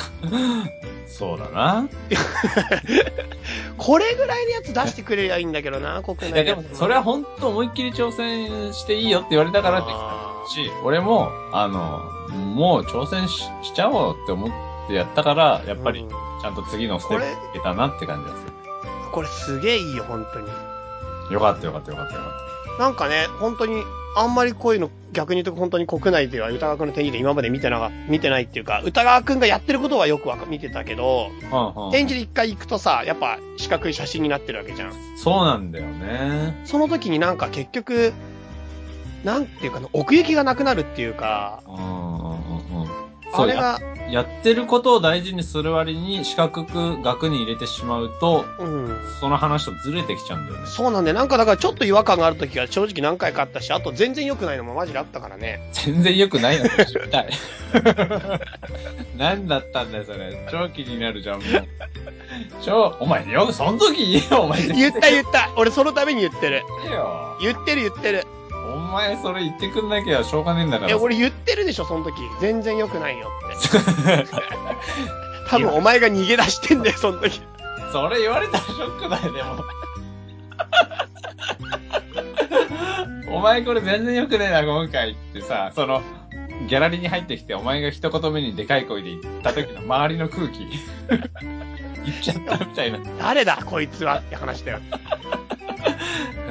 [1.09, 1.89] そうだな。
[3.77, 12.01] これぐらいのやつ出してくれりゃいいんだけどな、国内いやでも、それは本当思いっきり挑戦していいよって言われたからできあたし、俺も、あの、
[12.35, 14.51] もう挑戦ししちゃおうって思っ
[14.89, 18.47] てやったから、やっぱりうん、ちゃんと次のステップいけたなって感じがす
[19.13, 20.47] これすげえいいよ、本当に。
[20.47, 20.53] る。
[21.35, 23.83] よかったよかったよかったよかっなんかね、本当に、
[24.17, 31.57] あんまりこういうの逆に言うと本当に国内では歌川くんの展示で今まで見てなか見てないっていうか、歌川くんがやってることはよくわか見てたけど、た。
[31.57, 31.91] うんうん。
[31.93, 34.93] 展示で一回行くとさ、やっぱ四角い写真になってるわけじゃん。
[35.17, 36.63] そうなんだよね。
[36.65, 38.13] その時になんか結局、
[39.25, 42.89] なんていうかな、奥行きがなくなるっていうか、うんうんうんうん。
[43.35, 43.79] それが、
[44.11, 48.97] やってることを大事にする割に四角く額に入れてしまうと、うん。
[49.21, 50.67] その話とずれてきちゃうんだよね。
[50.67, 55.61] そうなんで、なんかだからちょっと違和感がある時が正直何回かあったし、あと全然良くないのもマジであったからね。
[55.73, 57.31] 全然良くないのか知りたい。
[59.17, 60.49] 何だったんだよ、それ。
[60.51, 61.67] 超気になるじゃん、もう。
[62.65, 64.67] 超、お前、よくその時言えよ、お前。
[64.67, 66.63] 言った言った俺そのために言ってる。
[67.41, 68.27] 言ってる言ってる。
[68.91, 70.91] お前、それ言ってくんなきゃしょうがねえんだから。
[70.91, 72.17] え、俺言ってるでしょ、その時。
[72.41, 74.27] 全然良くないよって。
[75.49, 77.41] 多分お前が逃げ出してんだよ、その時。
[77.93, 79.65] それ言われたらショックだよ、でも。
[83.39, 86.03] お前これ全然良くねえな、今回ってさ、その、
[86.69, 90.67] ギャラリーに入ってきて、お前が一言目にでかい声で言った時の周りの空気。
[92.05, 92.99] 言っちゃったみたいな。
[93.21, 94.81] 誰だ、こいつはって話だよ。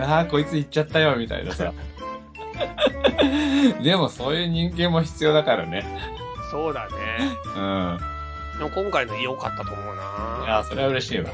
[0.02, 1.74] ああ、こいつ言っちゃったよ、みたいなさ。
[3.84, 5.86] でもそういう人間も必要だからね。
[6.52, 6.94] そうだね。
[7.56, 8.00] うん。
[8.58, 11.32] でも今回の良かったと思ういなや、それは嬉しいわ。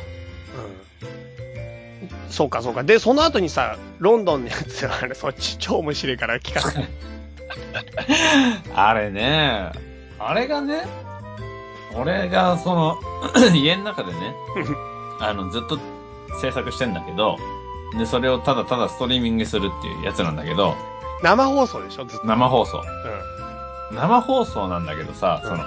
[1.01, 2.31] うん。
[2.31, 2.83] そうかそうか。
[2.83, 6.85] で、その後にさ、ロンドンのやつ、あれ、そっち超面白いから聞かせて。
[8.75, 9.71] あれね、
[10.19, 10.85] あれがね、
[11.95, 12.99] 俺がその、
[13.55, 14.35] 家の中でね、
[15.19, 15.79] あの、ずっと
[16.41, 17.37] 制作してんだけど、
[17.97, 20.75] で、それをただただストリーミングするっていうやつなんだけど、
[21.25, 22.27] 生放送でしょずっと。
[22.27, 22.77] 生放送。
[22.79, 25.63] う生放送なんだけどさ、うんその、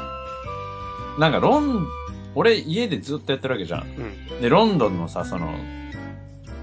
[1.18, 1.86] なんかロン、
[2.36, 3.80] 俺家でずっとやってるわけじゃん。
[3.80, 3.84] ん。
[3.84, 4.40] うん。
[4.40, 5.52] で、ロンドンのさ、その、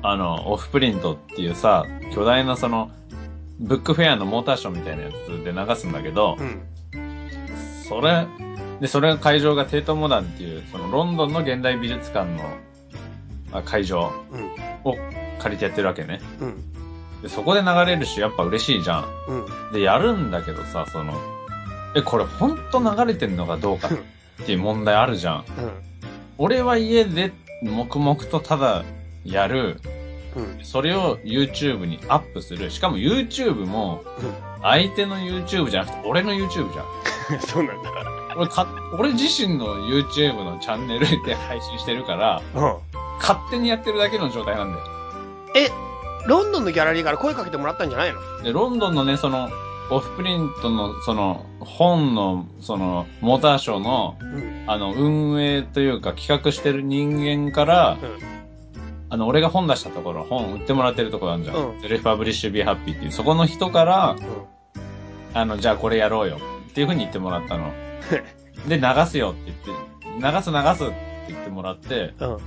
[0.01, 2.89] あの、オフプリントっていうさ、巨大なその、
[3.59, 6.61] ブックフェアのモーターショーみたいなやつで流すんだけど、うん。
[7.89, 8.27] それ、
[8.79, 12.43] で、それが会場がテートモダンっていう、そのロンドンの現代美術館の
[13.51, 14.45] あ会場うん。
[14.89, 14.95] を
[15.39, 16.21] 借りてやってるわけね。
[16.39, 16.74] うん。
[17.25, 19.05] で、そこで流れるし、やっぱ嬉しいじゃん。
[19.27, 19.73] うん。
[19.73, 21.15] で、やるんだけどさ、その、
[21.95, 25.37] え、これほんと流れてんのかどうかっていう問題あるじゃん。
[25.37, 25.71] うん。
[26.37, 27.33] 俺は家で
[27.63, 28.85] 黙々とただ
[29.23, 29.81] やる。
[30.35, 30.59] うん。
[30.63, 32.69] それを YouTube にアップする。
[32.69, 34.03] しかも YouTube も、
[34.61, 37.41] 相手の YouTube じゃなくて俺の YouTube じゃん。
[37.41, 37.89] そうなんだ。
[38.37, 38.67] 俺か、
[38.99, 42.77] 俺自身の YouTube のチャンネルで配信してるから、うん。
[43.17, 44.85] 勝手にやってるだけの状態なんだよ。
[45.55, 45.71] え、
[46.27, 48.19] ロンドンのギャラリーから声かけてもらったんじゃないの？
[48.43, 49.49] で、ロンドンのね、その、
[49.91, 54.65] オフプリントの、その、本の、その、モーターショーの、うん。
[54.67, 57.97] あの、運営というか企画してる人間から、
[59.09, 61.55] あの、俺が本出したところ、本売ってもらってるところあるじゃん。
[61.57, 65.37] うん Self Publish Be Happy っていう、そこの人から、うん。
[65.39, 66.39] あの、じゃあこれやろうよ。
[66.69, 67.71] っていう風に言ってもらったの。
[68.67, 72.37] で、流すよって言って、流す流すって言ってもらって、うん。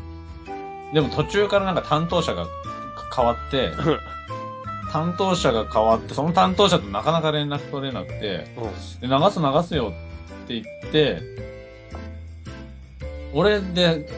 [0.93, 2.47] でも途中からなんか担当者が
[3.15, 3.71] 変わって、
[4.91, 8.47] 担当者が変わって、その担当者となかなか連絡取れなくて、
[9.01, 9.09] うん。
[9.09, 9.93] で流す流すよ
[10.45, 11.21] って言って、
[13.35, 14.09] 俺で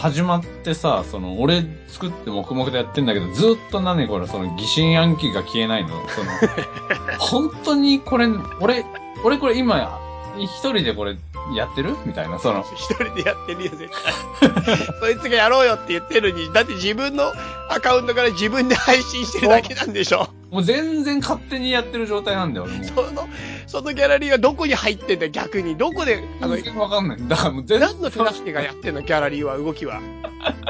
[0.00, 5.90] 始まってさ、その、俺作って黙々とやってんだけど、ずっと何これ、その疑心暗鬼が消えないの？
[6.08, 6.30] その、
[7.18, 8.28] 本当にこれ、
[8.60, 8.84] 俺、
[9.24, 9.98] 俺これ今、
[10.36, 11.16] 一人でこれ
[11.54, 11.96] やってる？
[12.06, 14.76] みたいな、その、一人でやってるよ、絶対。
[15.00, 17.32] そいつがやろうよって言ってるのに、だって自分の
[17.68, 22.84] アカウントから自分で配信してるだけなんでしょもう全然勝手にやってる状態なんだよ、俺もう。
[22.86, 23.28] その、
[23.66, 25.76] そのギャラリーはどこに入ってんだよ、逆に。
[25.76, 27.18] どこで、あの全、然わかんない。
[27.26, 30.00] だからもう全然何の手助けがやってんの、ギャラリーは、動きは。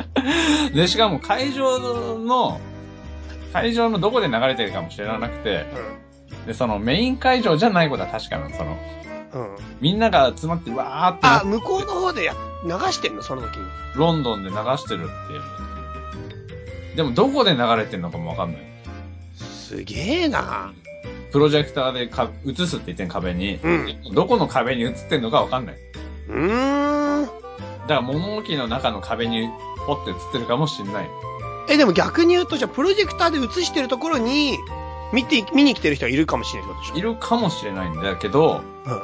[0.74, 1.78] で、しかも会場
[2.18, 2.60] の、
[3.52, 5.66] 会場のどこで流れてるかも知らなくて、
[6.46, 8.56] で、そのメイン会場じゃないことは確かなの。
[8.56, 8.76] その、
[9.34, 9.42] うん。
[9.42, 9.56] うん。
[9.80, 13.64] みんなが集まってわーってなあ、向こうの方でや、流してんの、その時に。
[13.96, 15.36] ロンドンで流してるってい
[16.92, 16.96] う。
[16.96, 18.62] でもどこで流れてるのかもわかんない。
[19.34, 20.72] すげえな
[21.32, 25.76] プロジェクターでか映すって言ってん壁に、うんどこの壁に映ってんのかわかんない。
[26.28, 27.24] うーん。
[27.24, 29.48] だから物置の中の壁に
[29.86, 31.08] ポッて映ってるかもしんない。
[31.68, 34.58] え、でも逆に言うと、じゃあ、プロジェクターで映してるところに、
[35.12, 39.02] 見て、見に来てる人はいるかもしれないでしいるかもしれないんだけど、ょうん。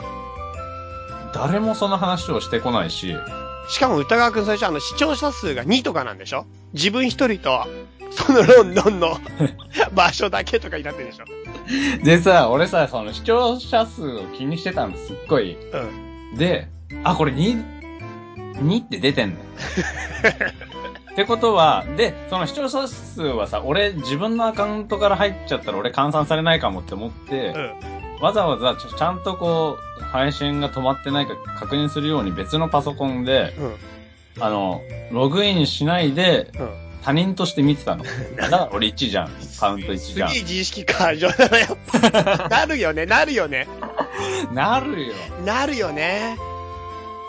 [1.35, 3.15] 誰もその話をしてこないし、
[3.69, 6.47] しかも歌川くん最初あの視聴者数が2とかなんでしょ？
[6.73, 7.67] 自分一人と、
[8.11, 9.19] そのロンドンの
[9.93, 11.25] 場所だけとかになってるでしょ？
[12.05, 15.55] でさ、俺さ、その視聴者数を気にしてたの、すっごい。
[16.33, 16.39] うん。
[16.39, 16.69] で、
[17.05, 17.63] あ、これ2、
[18.63, 19.37] 2って出てんの。
[21.19, 28.23] ってことは、で、その視聴者数はさ、俺自分のアカウントから入っちゃったら俺換算されないかもって思って、うん。
[28.23, 34.45] わざわざちゃんとこう、配信が止まってないか確認するように別のパソコンで、うん。
[34.45, 36.71] あの、ログインしないでうん。
[37.03, 38.05] 他人として見てたの。
[38.39, 39.31] だから俺1じゃん。
[39.59, 40.43] カウント1じゃんすげえ。
[40.43, 42.47] 自意識過剰だな、やっぱ。
[42.49, 43.67] なるよね、なるよね。
[44.55, 45.15] なるよ。
[45.45, 46.37] なるよね。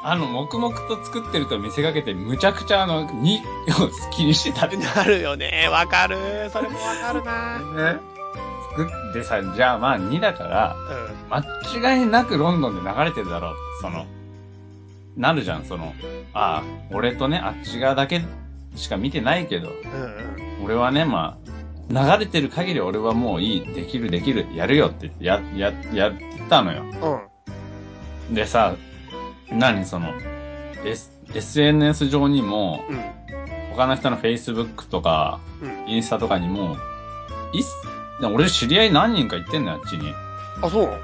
[0.01, 3.37] あの、黙々と作ってると見せかけて、むちゃくちゃあの、2
[3.83, 4.77] を気にしてたね。
[4.77, 5.67] なるよね。
[5.69, 6.17] わかる。
[6.51, 7.99] それもわかるな。
[8.69, 10.75] 作ってさ、じゃあまあ2だから、
[11.29, 13.55] 間違いなくロンドンで流れてるだろう。
[13.81, 14.05] その、
[15.17, 15.93] なるじゃん、その、
[16.33, 18.21] ああ、俺とね、あっち側だけ
[18.75, 20.01] しか見てないけど、うん。
[20.59, 20.65] うん。
[20.65, 21.37] 俺はね、ま
[21.91, 26.13] あ、流れてる限り俺はもういい、できるできる、やるよってや、や、やっ
[26.49, 26.83] たのよ。
[27.01, 27.13] うん。
[28.29, 28.33] うん。
[28.35, 28.75] でさ、
[29.51, 30.13] 何その、
[30.85, 33.01] S、SNS 上にも、うん。
[33.71, 35.89] 他の人の Facebook とか、うん。
[35.89, 36.77] インスタとかにも、
[37.53, 37.63] いっ
[38.33, 40.13] 俺知り合い何人か行ってんのよ、あっちに。
[40.61, 40.99] あ、そう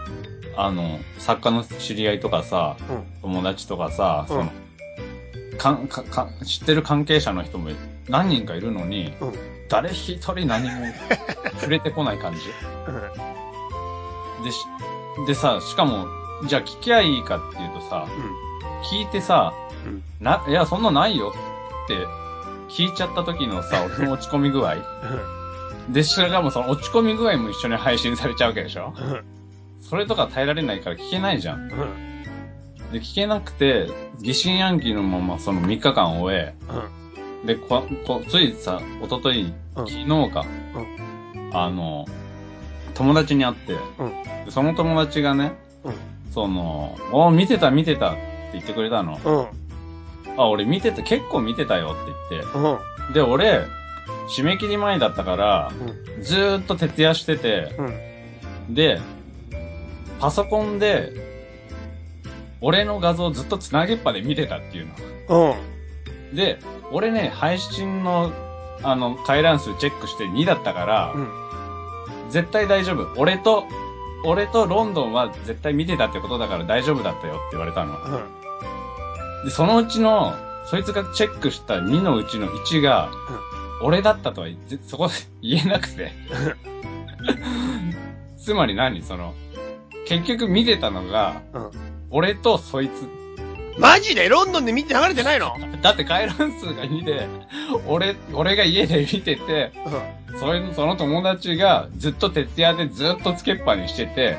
[0.57, 3.03] あの、作家の知り合いとかさ、うん。
[3.21, 4.51] 友達とかさ、うんその、
[5.57, 7.69] かん、か、か、知ってる関係者の人も
[8.09, 9.33] 何人かいるのに、うん
[9.67, 10.85] 誰一人何も
[11.59, 12.39] 触れてこない感じ。
[14.43, 14.65] でし、
[15.25, 16.05] でさ、しかも、
[16.43, 18.05] じゃあ聞きゃいいかっていうとさ、
[18.91, 19.53] 聞いてさ、
[19.85, 21.33] うんな、いや、そんなないよ
[21.85, 21.95] って
[22.69, 24.75] 聞いちゃった時のさ、その落ち込み具合。
[25.89, 28.93] で、しかもその落ち込み具合も一緒に配信されちゃうわけでしょ？
[28.97, 29.23] うん。
[29.81, 31.59] それとか耐えられないから聞けないじゃん。
[31.61, 31.69] うん。
[32.91, 33.87] で、聞けなくて、
[34.19, 36.55] 疑心暗鬼のままその3日間を終え、
[37.41, 37.45] うん。
[37.45, 40.45] で、こ、こ、ついさ、一昨日うん昨日か、
[41.53, 42.05] あの、
[42.95, 43.77] 友達に会って、
[44.49, 45.93] その友達がね、うん
[46.31, 48.19] その、お見てた見てたって
[48.53, 49.19] 言ってくれたの。
[49.23, 49.31] う
[50.31, 50.39] ん。
[50.41, 51.95] あ、俺見てた、結構見てたよ
[52.29, 52.57] って言って。
[52.57, 53.13] うん。
[53.13, 53.61] で、俺、
[54.35, 55.71] 締め切り前だったから、
[56.21, 57.75] ずーっと徹夜してて、
[58.67, 58.73] うん。
[58.73, 58.99] で、
[60.19, 61.11] パソコンで、
[62.61, 64.87] 俺の画像ずっと繋げっぱで見てたっていう
[65.27, 65.51] の。
[65.51, 66.35] うん。
[66.35, 66.59] で、
[66.91, 68.31] 俺ね、配信の、
[68.83, 71.29] あの、回覧数チェックして2だったから、うん。
[72.29, 73.07] 絶対大丈夫。
[73.17, 73.65] 俺と、
[74.25, 77.93] 俺とロンドンは絶対見てたってことだから大丈夫だったよって言われたの。
[77.97, 79.45] うん。
[79.45, 80.33] で、そのうちの、
[80.65, 83.11] そいつがチェックした2のうちの1が、
[83.81, 86.11] 俺だったとはぜそこで言えなくて。
[88.37, 89.01] つまり何？
[89.03, 89.33] その、
[90.07, 91.71] 結局見てたのが、うん。
[92.09, 93.24] 俺とそいつ。
[93.77, 95.53] マジでロンドンで見て流れてないの？
[95.81, 97.27] だって回覧数が2で、
[97.87, 99.71] 俺、俺が家で見てて、
[100.31, 100.39] うん。
[100.39, 104.37] それその友達がずっと徹夜でずっとつけっぱにしてて、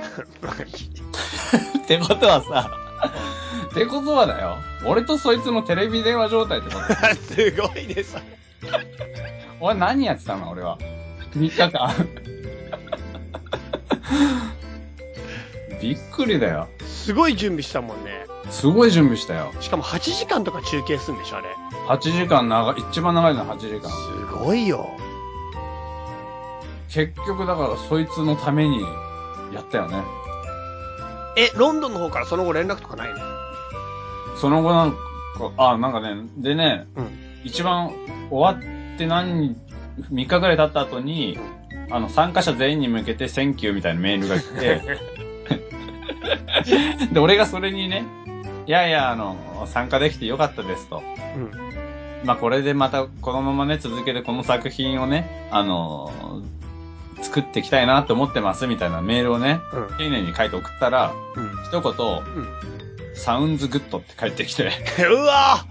[1.79, 2.71] ってことはさ、
[3.71, 4.57] ってことはだよ。
[4.87, 6.87] 俺とそいつのテレビ電話状態ってこと。
[7.35, 8.21] すごいね、さ。
[9.61, 10.51] 俺何やってたの？
[10.51, 10.79] 俺は。
[11.35, 11.95] 3日間。
[15.81, 16.69] びっくりだよ。
[16.87, 18.26] すごい準備したもんね。
[18.51, 19.53] すごい準備したよ。
[19.61, 21.49] しかも8時間とか中継するんでしょ、あれ。
[21.89, 23.89] 8時間長い、一番長いのは8時間。
[23.91, 24.89] すごいよ。
[26.89, 28.81] 結局だからそいつのために
[29.53, 30.03] やったよね。
[31.37, 33.17] え、ロンドンの方からその後連絡とかないの？
[34.37, 34.97] その後なんか、
[35.59, 37.09] あ、なんかね、でね、うん。
[37.45, 37.93] 一番
[38.31, 38.61] 終わ
[38.95, 39.57] って何、
[40.13, 41.39] 3日ぐらい経った後に、
[41.91, 44.81] あの、参加者全員に向けて、 thank you みたいなメールが来て、
[47.13, 48.05] で、俺がそれにね、
[48.67, 49.37] いやいや、あの、
[49.67, 51.03] 参加できてよかったですと。
[51.37, 51.51] うん。
[52.25, 56.43] まあ、これでまた、このままね、続けてこの作品をね、あの、
[57.23, 59.97] 作っていきたいなと思ってます、みたいなメールをね、うん。
[59.97, 61.51] 丁寧に書いて送ったら、うん。
[61.65, 61.95] 一言、
[63.17, 64.65] サウンズグッドって返ってきて、
[65.11, 65.65] うわ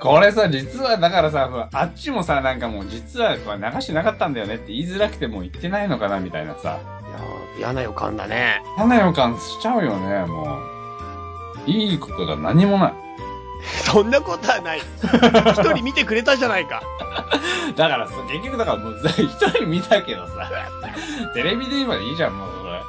[0.00, 6.78] これさ、実はだからさ、あっちもさ、なんかもう実はこれ流してなかったんだよねって言いづらくてもう言ってないのかなみたいなさ。
[7.08, 8.62] いやー嫌な予感だね。
[8.76, 10.71] 嫌な予感しちゃうよね、もう。
[11.66, 12.94] いいことが何もない。
[13.84, 14.80] そんなことはない。
[15.54, 16.82] 一人見てくれたじゃないか。
[17.76, 20.50] だからさ、結局だからもう一人見たけどさ、
[21.34, 22.80] テレビでいいじゃん、もうそれ。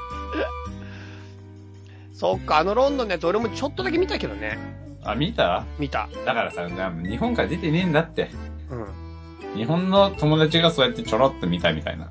[2.13, 4.57] そっか、あのロンドンのやつ俺もちょっとだけ見たけどね。
[5.03, 5.63] あ、見た？
[5.78, 6.07] 見た。
[6.26, 8.32] だからさ、な日本から出てねえんだって。
[8.71, 9.57] うん。
[9.57, 12.05] 日本の友達がそうやってちょろっと見たみたいな。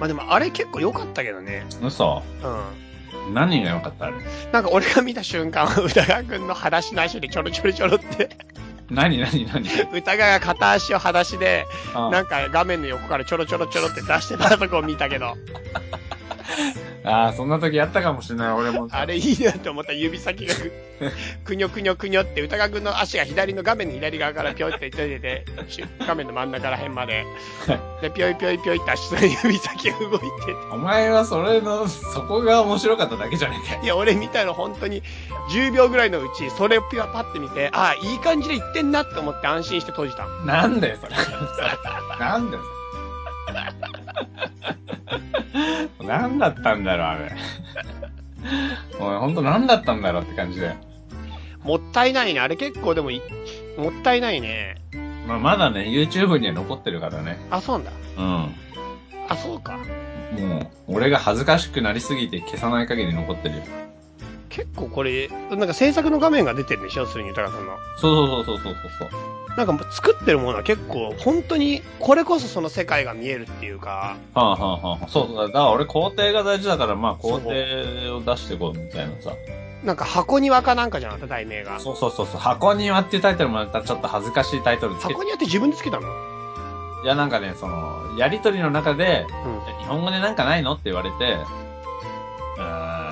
[0.00, 1.64] まあでもあれ結構良かったけどね。
[1.82, 2.22] 嘘？
[2.42, 2.87] うん。
[3.32, 4.16] 何が良かったあれ。
[4.52, 8.30] なんか俺が見た瞬間、歌川くんの裸足の足でちょろちょろちょろって、
[8.90, 9.18] 何？
[9.18, 9.46] 何？
[9.46, 9.68] 何？
[9.92, 12.10] 歌川が片足を裸足で、あ。
[12.10, 15.36] なんか画面の横からちょろちょろちょろって出してたとこを見たけど、
[17.04, 18.88] あー、そんな時あったかもしれない、俺も。
[18.90, 20.72] あれいいなって思った指先がく、
[21.44, 27.24] くにょくにょくにょって歌川くんの足が左の画面の左側からぴょいって出てて、し画面の真ん中ら辺まで。
[28.02, 30.26] で、ぴょいぴょいぴょいって足の指先が動いて
[30.72, 33.82] お前はそれの、そこが面白かっただけじゃねえか。
[33.82, 35.02] いや、俺見たの本当に
[35.50, 40.26] 10秒ぐらいのうち、それをピュアパって見て、ああ、いい感じでいってんなって思って安心して閉じた。
[40.44, 41.14] なんだよ、それ。
[42.18, 42.62] なんだよ、
[43.46, 43.97] それ。
[46.02, 47.32] なんだったんだろう、あれ。
[49.00, 50.76] おい、ほんとなんだったんだろうって感じだよ。
[51.62, 52.40] もったいないね。
[52.40, 53.20] あれ結構でもい、
[53.76, 54.76] もったいないね。
[55.26, 57.38] まあ、まだね、YouTube には残ってるからね。
[57.50, 57.92] あ、そうなんだ。
[58.16, 58.54] うん。
[59.28, 59.78] あ、そうか。
[60.38, 63.62] もう、俺が恥ずかしくなりすぎて消さない限り残ってるよ。
[64.58, 67.06] 結構これ、なんか制作の画面が出てるんでしょ？
[67.06, 67.76] するに、豊さんの。
[67.96, 69.16] そうそうそうそうそうそ
[69.54, 69.56] う。
[69.56, 75.46] なんか作ってるものは結構、本当に、これこそその世界が見えるっていうか、はあ、はあはあ、そうそう。
[75.46, 79.30] だから俺工程が大事だから、まあ工程を出していこうみたいなさ。
[79.84, 81.78] なんか箱庭かなんかじゃなかった、題名が。
[81.78, 82.40] そうそうそうそう。
[82.40, 86.08] 箱庭っていうタイトルもまたちょっと恥ずかしいタイトル箱庭って自分でつけたの？
[87.04, 89.78] いや、なんかね、その、やりとりの中で、うん。
[89.78, 90.72] 日本語でなんかないの？
[90.72, 91.16] って言われて、
[92.58, 93.07] うーん、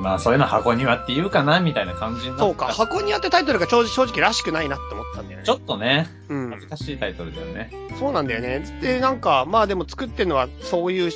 [0.00, 5.44] まあそういうの箱庭って言うかなみたいな感じになったそうか、箱庭ってタイトルが正直らしくないなって思ったんだよね。
[5.44, 6.60] ちょっとね、うん恥。
[6.62, 7.70] ずかしいタイトルだよね。
[7.98, 8.64] そうなんだよね。
[8.80, 11.10] で、なんか、まあでも作ってるのはそういう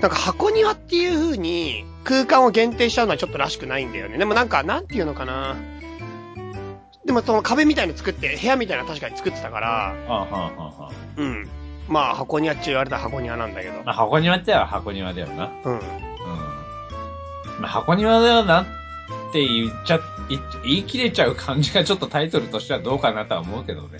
[0.00, 4.18] なんか箱庭っていう風に空間を限定しちゃうのはちょっとらしくないんだよね。
[4.18, 5.56] でもなんか、なんていうのかな。
[7.04, 11.48] でもその壁みたいの作って、部屋みたいなの確かに作ってたから、あはあはあはうん。
[11.88, 13.82] まあ箱庭っちゅう言われたら箱庭なんだけど。
[13.82, 15.50] まあ、箱庭っては箱庭だよな。
[15.64, 15.80] うん。
[17.66, 23.98] 箱庭だよなって言っちゃ、言言い切れちゃう感じがちょっとタイトルとしてはどうかなとは思うけどね。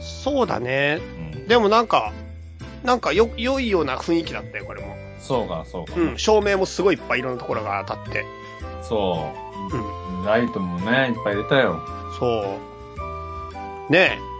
[0.00, 1.00] そうだね。
[1.34, 1.48] うん。
[1.48, 2.12] でもなんか、
[2.84, 4.96] なんかよ、良いような雰囲気だったよ、これも。
[5.18, 5.94] そうか、そうか。
[5.96, 6.18] うん。
[6.18, 8.24] 照明もすごいいっぱいいろんなところが当たって。
[8.82, 9.32] そ
[9.72, 9.76] う。
[9.76, 10.24] うん。
[10.24, 11.80] ライトもね、いっぱい出たよ。
[12.18, 12.58] そ
[13.88, 13.92] う。
[13.92, 14.32] ねえ。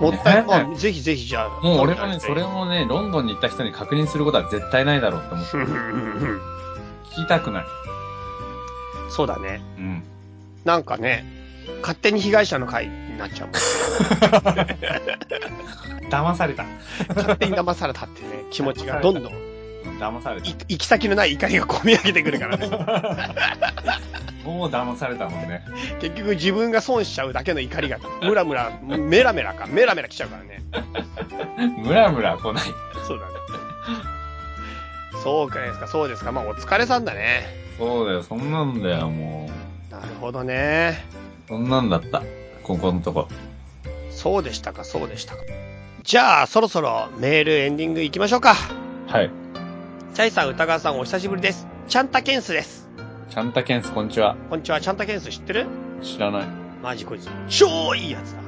[0.00, 1.48] もったい、ねまあ、ぜひぜひじゃあ。
[1.64, 5.56] もう俺もね、それもね、ロンドンに行った人に確認することは絶対ないだろうって思って。
[7.24, 7.64] きたくない。
[9.08, 9.62] そうだね。
[9.78, 10.02] うん。
[10.64, 11.24] なんかね、
[11.80, 13.56] 勝手に被害者の会になっちゃうもん。
[16.10, 16.64] 騙された。
[17.14, 19.24] 勝手に騙されたってね、気持ちがどんどん、
[19.98, 20.56] 騙されたい。
[20.68, 22.68] 行き先のない怒りが込み上げてくるからね。
[24.44, 25.62] もう騙されたもんね。
[26.00, 30.62] 結局自分が損しちゃうだけの怒りが、ムラムラ、メラメラか、メラメラ来ちゃうからね。
[31.84, 32.64] ムラムラ来ない。
[33.06, 33.32] そうだね。
[35.22, 36.32] そうかですか、そうですか。
[36.32, 37.46] まあ、お疲れさんだね。
[37.78, 39.50] そうだよ、そんなんだよ、も
[39.90, 41.04] なるほどね。
[41.46, 41.48] う。
[41.48, 42.22] そんなんだった。
[42.62, 43.28] ここのとこ。
[44.10, 45.42] そうでしたか、そうでしたか。
[46.02, 48.54] じゃあ、そろそろメールエンディング行きましょうか。
[49.06, 49.30] はい。
[50.14, 51.66] チャイさん、歌川さん、お久しぶりです。
[51.88, 52.88] チャンタケンスです。
[53.30, 54.36] ちゃんたけんす、こんにちは。
[54.50, 55.66] こんにちは、チャンタケンス知ってる？
[56.02, 56.46] 知らない。
[56.82, 58.42] マジこいつ、超いいやつだ。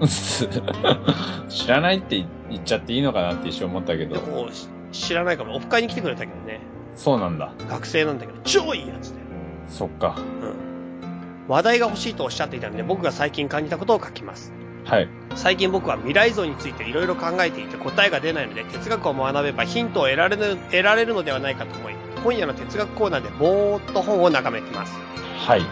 [1.48, 4.14] 知らないって言っちゃっていいのかなって一瞬思ったけど。
[4.16, 6.60] でも、し知らないから、オフ会に来てくれたけどね。
[6.94, 7.52] そうなんだ。
[7.68, 9.26] 学生なんだけど、超いいやつだよ。
[9.68, 10.16] そっか。
[10.18, 11.46] うん。
[11.48, 14.52] 話題が欲しいとおっしゃっていたので、僕が最近感じたことを書きます。
[14.84, 15.08] はい。
[15.34, 24.94] 最近僕は未来像についていろいろ考えていて答えが出ないので、哲学を学べばヒントを得られる、得られるのではないかと思い、今夜の哲学コーナーでぼーっと本を眺めています。
[25.38, 25.62] はい。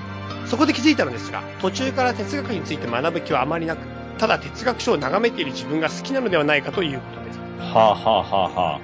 [0.47, 3.79] そこで気づいたのですが、途中から哲学について学ぶ気はあまりなく、
[4.19, 7.39] ただ哲学書を眺めている自分が好きなのではないかということです。
[7.59, 8.81] はあ、はあはあは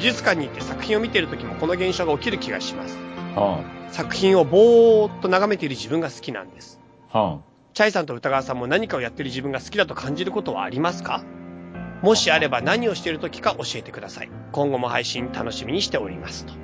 [0.00, 2.96] 美術館に行って作品を見ている時もこの現象が起きる気がします。
[3.36, 6.80] あ、は作品をぼーっと眺めている自分が好きなんです。
[7.12, 7.40] あ、は
[7.74, 11.22] チャイさんと歌川さんも何かをやっている自分が好きだと感じることはありますか？
[12.00, 14.30] もしあれば何をしている時か教えてください。
[14.52, 16.54] 今後も配信楽しみにしておりますと。
[16.54, 16.56] あ。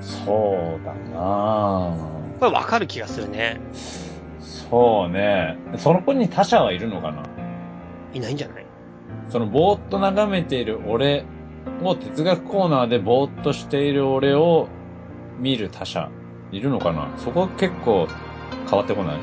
[0.00, 1.96] そうだな
[2.40, 3.60] これわかる気がするね。
[4.42, 5.56] そうね。
[5.78, 7.22] その子に他者はいるのかな？
[8.12, 8.65] いないんじゃない？
[9.28, 11.24] そのぼーっと眺めている俺
[11.82, 14.68] を哲学コーナーでぼーっとしている俺を
[15.38, 16.10] 見る他者
[16.52, 17.08] いるのかな？
[17.18, 18.06] そこ結構
[18.70, 19.18] 変わってこない？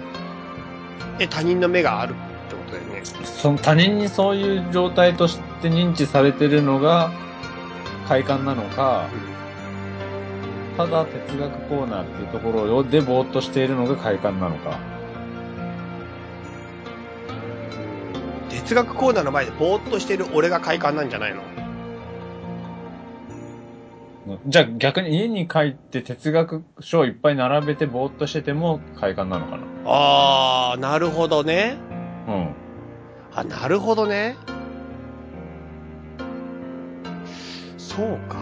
[1.19, 3.01] え、他人の目があるってことだよね。
[3.03, 7.11] その他人にそういう状態として認知されてるのが
[8.07, 9.07] 快感なのか、
[10.75, 14.77] ただ哲学コーナーっていうところでぼーっとしているのが快感なのか。
[18.53, 21.41] 哲学コーナーの前でぼーっとしている俺が快感なんじゃないの？
[24.47, 29.63] じゃあ逆に家に帰って哲学書をいっぱい並べてぼーっとしてても快感なのかな？
[29.85, 31.77] あー、なるほどね。
[32.27, 32.55] うん。
[33.33, 34.37] あ、なるほどね。
[37.77, 38.37] そうか。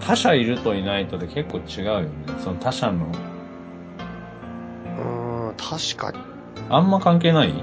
[0.00, 2.08] 他者いるといないとで結構違うよね。
[2.42, 3.06] その他者の。
[3.06, 6.25] うーん、確かに。
[6.68, 7.54] あんま関係ない？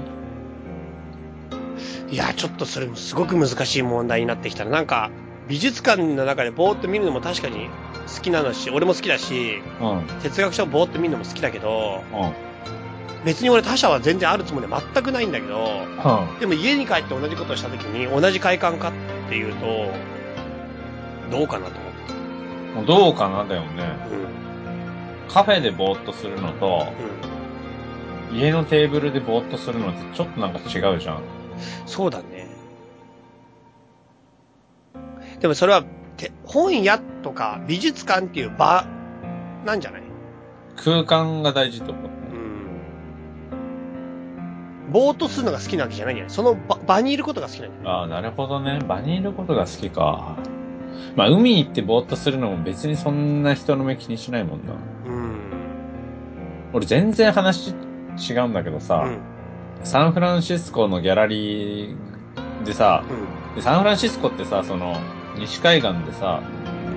[2.10, 5.10] いや、ちょっとそれもすごく難しい問題になってきたら、なんか、
[5.48, 7.68] 美術館の中でぼーっと見るのも確かに
[8.14, 9.98] 好きなのし、俺も好きだし、うん。
[9.98, 10.06] うん。
[10.22, 12.02] 哲学書をぼーっと見るのも好きだけど、
[13.24, 16.40] 別に俺他者は全然あるつもりは全くないんだけど、うん。
[16.40, 18.92] でも家に帰って同じことをした時に同じ快感かっ
[19.28, 19.66] ていうと、
[21.30, 21.90] どうかなと思
[22.82, 22.86] って。
[22.86, 23.84] どうかなだよね。
[25.26, 25.32] うん。
[25.32, 26.86] カフェでぼーっとするのと、
[27.26, 27.33] うん。
[28.34, 31.22] 家のテーブルでぼーっとするのってちょっとなんか違うじゃん。
[31.86, 32.48] そうだね。
[35.40, 35.84] でもそれは、
[36.16, 38.86] て本屋とか美術館っていう場
[39.64, 40.02] なんじゃない？
[40.76, 41.98] 空間が大事ってこと
[42.32, 42.36] う
[44.88, 44.92] ん。
[44.92, 46.34] ぼーっとするのが好きなわけじゃないんじゃない？
[46.34, 47.92] その場場にいることが好きなんじゃない？
[47.92, 48.80] ああ、なるほどね。
[48.86, 50.36] 場にいることが好きか。
[51.16, 54.72] まあ、海行ってぼーっとするのも別にそんな人の目気にしないもんな。
[55.06, 55.34] うん。
[56.72, 57.74] 俺全然話
[58.18, 59.18] 違うんだけどさ、うん。
[59.86, 63.04] サンフランシスコのギャラリーでさ、
[63.60, 64.96] サンフランシスコってさ、その、
[65.38, 66.42] 西海岸でさ、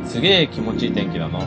[0.05, 1.41] すげえ気持ちいい天気なの。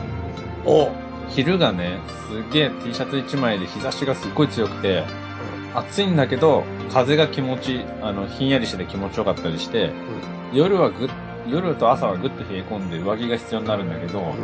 [0.65, 0.91] おう。
[1.29, 1.99] 昼がね、
[2.29, 5.03] すげえ T シャツ1枚で日差しがすっごい強くて、
[5.73, 9.91] 暑いんだけど、風が気持ち、あの、ひんやりしてて気持ちよかったりして、
[10.53, 11.09] 夜はぐっ、
[11.47, 14.35] 夜と朝はぐっと冷え込んで上着が必要になるんだけど、ん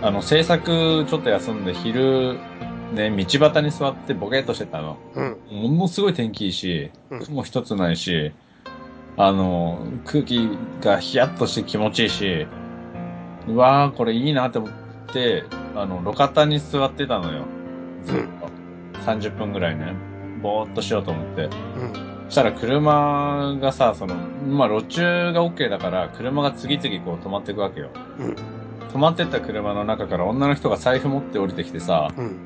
[0.00, 2.38] あの、制作ちょっと休んで昼、
[2.92, 4.96] ね、道端に座ってボケっとしてたの。
[5.14, 5.36] うん。
[5.72, 8.32] ものすごい天気いいしうん、雲一つないし、
[9.16, 10.48] あの、空気
[10.80, 12.46] がヒヤッとして気持ちいいし、
[13.48, 14.70] うわー、これいいなって思っ
[15.12, 17.44] て、あの、路肩に座ってたのよ。
[18.04, 19.02] ずっと。
[19.04, 19.94] 30分ぐらいね。
[20.42, 21.44] ぼーっとしようと思って。
[21.44, 21.50] うん。
[22.26, 27.90] そしたら車がさ、その、まあ、路中が OK だから、車が次々こう止まっていくわけよ。
[28.18, 28.36] うん。
[28.92, 32.36] 止まってった車の中から女の人が財布持って降りてきてさ、うん。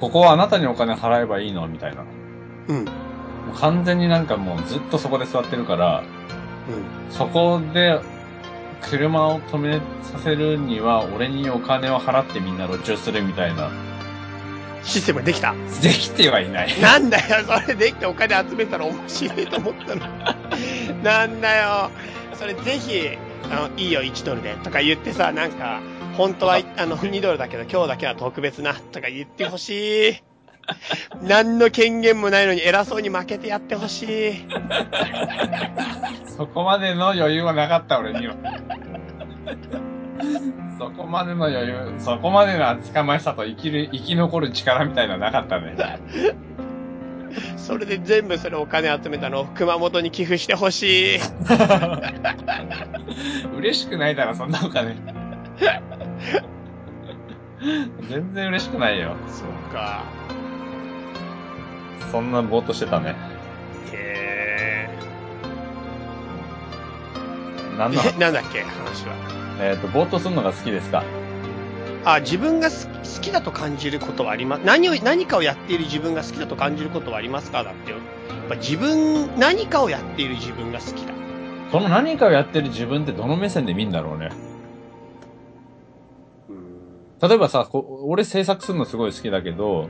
[0.00, 2.02] ここはあなたにお金払えばいいのみたいな。
[2.02, 2.08] も
[2.68, 2.84] うん。
[2.84, 2.88] う
[3.54, 6.02] 完全になんかもうずっとそこで座ってるから、
[6.68, 7.12] うん。
[7.12, 8.00] そこで
[8.82, 13.70] 車を止めさせるには俺にお金を払ってみんな路中するみたいな。
[14.82, 15.54] システムできた。
[15.82, 16.68] できてはいない。
[16.80, 20.06] なんだよ、それできてお金集めたら面白いと思ったの。
[21.02, 21.90] なんだよ。
[22.34, 24.54] それぜひ、あの、いいよ、1ドルで。
[24.56, 25.80] とか言ってさ、なんか、
[26.16, 28.74] 本当は、あの、2ドルだけど、今日だけは特別な。
[28.74, 30.22] とか言ってほしい。
[31.22, 34.34] 何の権限もないのに偉そうに負けてやってほしい。
[36.36, 38.34] そこまでの余裕はなかった俺には。
[40.78, 45.76] そこまでの余裕、そこまでの厚かましさと生きる、生き残る力みたいなのなかったね。
[47.56, 51.18] それで全部それお金集めたのを熊本に寄付してほしい。
[53.58, 54.96] 嬉しくないだろ、そんなお金。
[58.08, 59.14] 全然嬉しくないよ。
[59.28, 60.04] そうか。
[62.12, 63.14] そんなぼーっとしてたね。
[63.92, 64.88] へ
[67.78, 68.18] なんの、ー。
[68.20, 69.14] なんだっけ、話は。
[69.60, 71.02] えっと、ぼーっとするのが好きですか？
[72.06, 72.76] あ、自分が好
[73.20, 74.60] きだと感じることはあります。
[74.64, 77.96] 何を、何かをやっている自分が好きだと感じることはありますかだってよ。
[77.96, 78.02] や
[78.44, 81.12] っぱ自分、何かをやっている自分が好きだ。
[81.72, 84.30] その何かをやってる自分ってどの目線で見んだろうね。
[87.20, 89.88] 例えばさ、こ俺制作するのすごい好きだけど、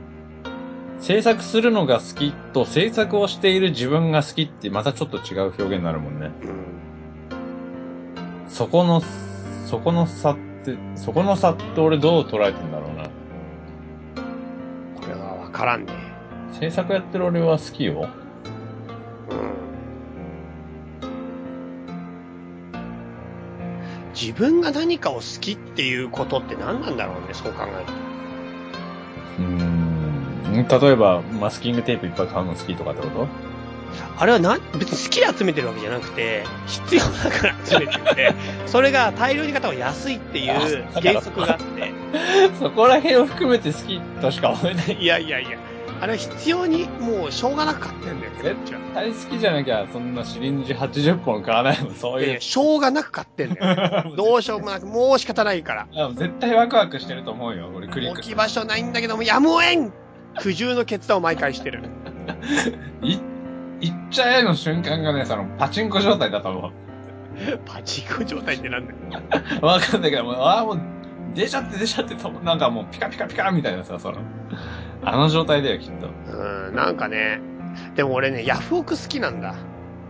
[0.99, 6.31] 制作するのが好きと制作をしている自分が好きってまたちょっと違う表現になるもんね。
[6.41, 6.47] う
[8.47, 8.49] ん。
[8.49, 9.03] そこの、
[9.67, 10.46] そこの差って、
[10.95, 13.03] そこの差って俺どう捉えてんだろうな。
[14.99, 15.93] これはわからんね。
[16.59, 18.09] 制作やってる俺は好きよ。
[19.29, 19.53] うん。
[24.13, 27.93] 自分が何かを好きっていうことって何なんだろうね、そう考えると。
[29.39, 29.87] うーん。
[30.67, 33.46] 例えば、マスキングテープいっぱい買うの好きとかってこと？
[34.19, 38.33] あれはな、別に好きで集めてるわけじゃなくて、必要だから集めてて、
[38.65, 41.93] それが大量に買った方が安いっていう原則があって、
[42.59, 44.97] そこら辺を含めて好きとしか思えない。
[44.99, 45.57] いやいやいや、
[46.01, 48.55] あれは必要にもうしょうがなく買ってんだよ、絶
[48.95, 52.41] 対好きじゃなきゃ、そんなシリンジ80本買わないもん、そういう。
[52.41, 54.15] しょうがなく買ってんだよ。
[54.17, 55.87] どうしようもなく、もう仕方ないから。
[55.95, 58.19] あ絶対ワクワクしてると思うよ、俺クリック。
[58.19, 59.93] 置き場所ないんだけども、やむをえん
[60.39, 61.83] 苦渋の決断を毎回してる。
[63.01, 63.19] い、
[63.81, 66.71] いっちゃえの瞬間がね、その、パチンコ状態だと思
[67.65, 68.97] パチンコ状態ってなんだよ。
[69.61, 69.65] う。
[69.65, 70.81] わかんないけど、もう、ああ、もう、
[71.35, 74.19] 出ちゃって出ちゃってと、なんかもう、ピカピカピカみたいなさ、その、
[75.03, 76.09] あの状態だよ、きっと。
[76.31, 77.39] うん、なんかね、
[77.95, 79.55] でも俺ね、ヤフオク好きなんだ。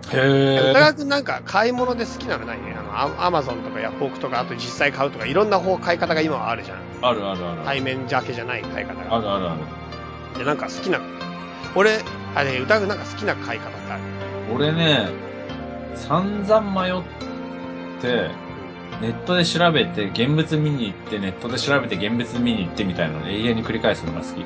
[0.10, 2.74] へ歌川くんなんか買い物で好きなのないね。
[2.78, 6.78] あの、アアマゾンとかヤフオクとか、あと実際買うとか、いろんな方買い方が今はあるじゃん。
[7.02, 7.62] あるあるある。
[7.66, 9.16] 対面だけじゃない買い方が。
[9.16, 10.40] あるあるある。
[10.40, 11.00] で、なんか好きな、
[11.76, 12.00] 俺、
[12.38, 14.04] あれ、歌川くんなんか好きな買い方ってある
[14.54, 15.10] 俺ね、
[15.96, 17.02] 散々迷っ
[18.00, 18.30] て、
[19.02, 24.42] ネットで調べて、現物見に行って、ネットで調べて、現物見に行ってみたいなのを永遠に繰り返すのが好き。
[24.42, 24.44] う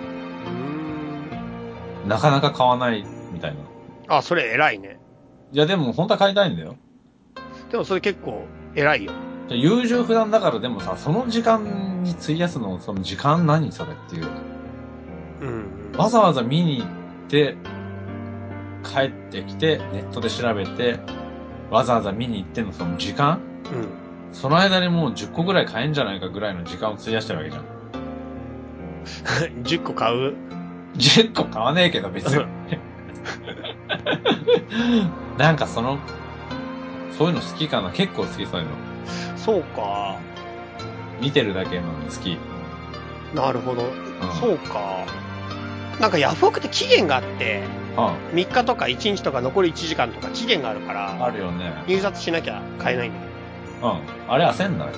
[2.04, 2.08] ーん。
[2.08, 3.56] なかなか買わない、みたい
[4.08, 4.18] な。
[4.18, 4.98] あ、それ偉いね。
[5.52, 6.78] いや、でも本当は買いたいんだよ。
[7.72, 9.12] でもそれ結構偉いよ。
[9.50, 14.28] 優柔不断だからでもさ、その時間に費やすの、その時間何それっていう。
[15.42, 15.98] うん。
[15.98, 16.88] わざわざ見に行っ
[17.28, 17.58] て、
[18.84, 21.00] 帰ってきて、ネットで調べて、
[21.70, 23.40] わざわざ見に行ってのその時間？
[23.72, 23.88] うん。
[24.34, 27.66] その間にもう10個ぐらい買えんじゃないかぐらいの時間を費やしてるわけじゃん。
[29.64, 30.36] 10個買う
[30.96, 32.46] ？10個買わねえけど別に。
[35.38, 35.98] なんかその、
[37.18, 37.92] そういうの好きかな？
[37.92, 38.72] 結構好きそういうの。
[39.38, 40.18] そうか。
[41.20, 42.38] 見てるだけなのに好き。
[43.36, 43.84] なるほど。
[43.84, 43.88] ん
[44.40, 45.06] そうか。
[46.00, 51.74] なんかヤフオクって期限があって、は3日とか1日とか残り1時間とか期限があるかあ、ら、あるよね。
[51.88, 53.26] 入札しなきゃ買えないんだよ。
[53.84, 54.32] うん。
[54.32, 54.88] あれ焦んない？
[54.90, 54.94] うん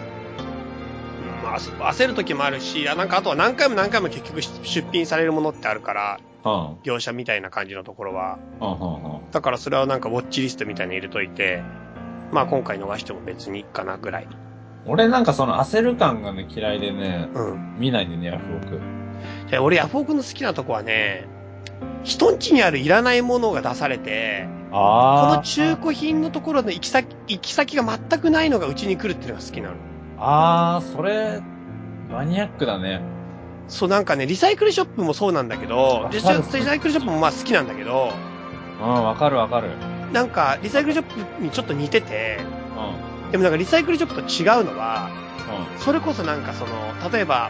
[1.43, 6.77] まあ、焦焦る時もあるし、あなんかあとは何回も何回も結局出品されるものってあるから、うん。
[6.83, 8.37] 業者みたいな感じのところは。
[8.59, 9.31] うん、うん、うん。
[9.31, 11.63] だからそれはなんかウォッチリストみたいに入れといて、
[12.31, 14.27] まあ今回逃しても別にいいかなぐらい。
[14.85, 17.77] 俺なんかその焦る感がね、嫌いでね、うん。
[17.79, 18.81] 見ないんでね、ヤフオク。
[19.49, 21.27] で俺ヤフオクの好きなとこはね、
[22.03, 25.41] 人ん家にあるいらないものが出されて、この。
[25.41, 29.75] 中古品のところの行き先、行き先が全くないのがうちに来るっていうのが好きなの。
[30.17, 31.41] あー、それ、
[32.11, 33.01] マニアックだね。
[33.67, 36.39] そうなんかね、リサイクルショップもそうなんだけど、リサイ
[36.79, 38.11] クルショップもまあ好きなんだけど、
[38.81, 39.69] うん、わかるわかる。
[40.11, 42.39] なんかリサイクルショップにちょっと似てて、
[43.25, 43.31] うん。
[43.31, 45.09] でもなんかリサイクルショップと違うのは、
[45.79, 47.49] うそれこそなんかその、例えば、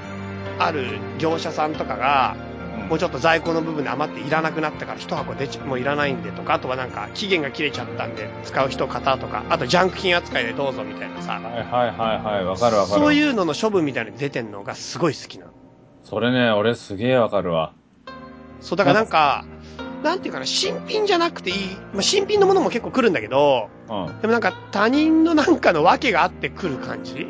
[0.60, 2.53] ある業者さんとかが、ん。
[2.90, 13.02] もうちょっと在庫の部分で余っていらなくなったから一箱出ちゃ、もういらないんでとか、あとはなんか期限が切れちゃったんで使う人方とか、あとジャンク品扱いでどうぞみたいなさ、はいはいはいはい、わかるわかる。
[13.02, 15.52] そういうのの処分みたいなの出てんのがすごい好きなの。
[16.04, 17.74] それね、俺すげえわかるわ。
[18.60, 19.46] そう、だからなんか、
[20.04, 21.56] なんていうかな、新品じゃなくていい、
[21.94, 24.22] まあ、新品のものも結構来るんだけど、うん。
[24.22, 27.28] でもなんか他人のなんかの訳があって来る感じ？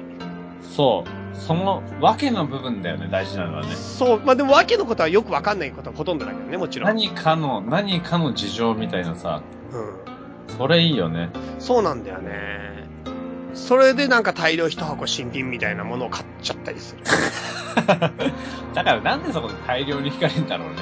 [0.76, 1.23] そう。
[1.34, 3.76] その、わけの部分だよね、大事なのはね。
[3.76, 6.88] そう、まあでも訳のことはよくわかんないことはほとんどだけどね、もちろん。
[6.88, 10.58] 何かの、何かの事情みたいなさ、うん。
[10.58, 11.30] それいいよね。
[11.60, 12.84] そうなんだよね。
[13.54, 17.04] それでなんか大量一箱新品みたいなものを買っちゃったりする。
[18.74, 20.76] だからなんでそこで大量に引かれるんだろうね。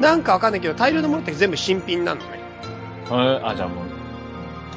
[0.00, 2.26] なんかわかんないけど、大量のものって全部新品なのね。
[3.06, 3.84] えーあ、じゃあもう、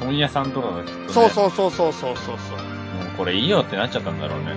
[0.00, 2.56] 問屋さんとかがきっとね、そうそうそうそうそうそうそう。
[2.56, 4.54] もうこれいいよってなっちゃったんだろうね。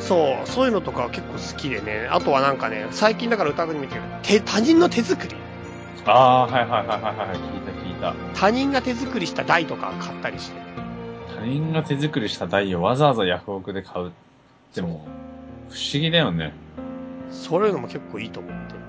[0.00, 2.08] そう、そういうのとか結構好きでね。
[2.10, 5.34] あとはなんかね、最近だから歌うに見てる手、他人の手作り
[6.06, 8.14] ああー、はいはいはいはいはい、聞いた聞いた。
[8.34, 10.60] 他人が手作りした台とか買ったりして。
[11.36, 14.10] 他人が手作りした台をわざわざヤフオクで買うっ
[14.74, 15.06] ても
[15.68, 16.52] う、不思議だよね。
[17.30, 18.86] そういうのも結構いいと思ってんだよね。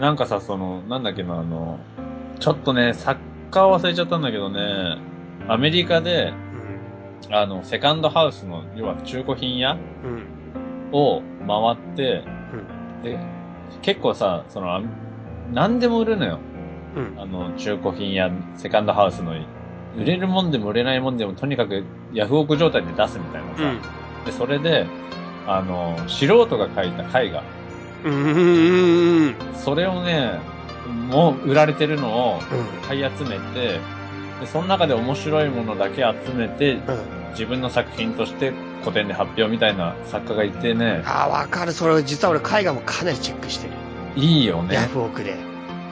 [0.00, 1.78] なんかさ、その、なんだっけな、あの、
[2.38, 4.98] ちょっとね、作家を忘れちゃったんだけどね、
[5.48, 6.32] アメリカで、
[7.30, 10.10] あの、セカンドハウスの、要は中古品屋うん。
[10.10, 10.26] うん。
[10.92, 12.24] を回って、
[13.02, 13.18] で、
[13.82, 14.82] 結構さ、その、あ
[15.52, 16.38] 何でも売るのよ。
[16.94, 17.14] うん。
[17.18, 19.32] あの、中古品屋、セカンドハウスの、
[19.96, 23.62] 売れるもんでも売れないもんでも、とにかくヤフオク状態で出すみたいなさ。
[23.62, 24.24] うん。
[24.24, 24.86] で、それで、
[25.46, 27.42] あの、素人が描いた絵画。
[28.04, 28.12] うん。
[28.12, 28.36] うん。
[29.26, 29.36] うん。
[29.54, 30.38] それをね、
[31.08, 32.86] もう売られてるのをうん。
[32.86, 33.80] 買い集めて、
[34.40, 36.80] で、その中で面白いものだけ集めて、うん。
[37.30, 41.72] 自分の作品として古典で発表みたいな作家がいてね、ああ、わかる。
[41.72, 43.74] それ、実は俺絵画もかなりチェックしてる。
[44.16, 44.82] いいよねヤ。
[44.82, 45.36] フオクで。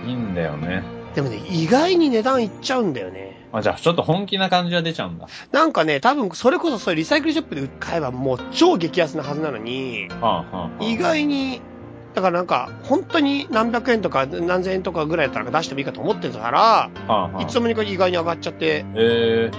[0.06, 0.82] いいんだよね。
[1.14, 3.48] でもね、意外に値段いっちゃうんだよね。
[3.52, 5.28] あ、じゃあちょっと本気な感じは出ちゃうんだ。
[5.52, 11.60] なんかね、多分それこそそういうリサイクルショップで買えばもう超激安なはずなのに、はあ、はあはあ、意外に、
[12.14, 19.50] だからなんか、本当に何百円とか何千円とかぐらいだったら出してもいいかと思ってたから、はあ、はあ、いつの間にか意外に上がっちゃって、え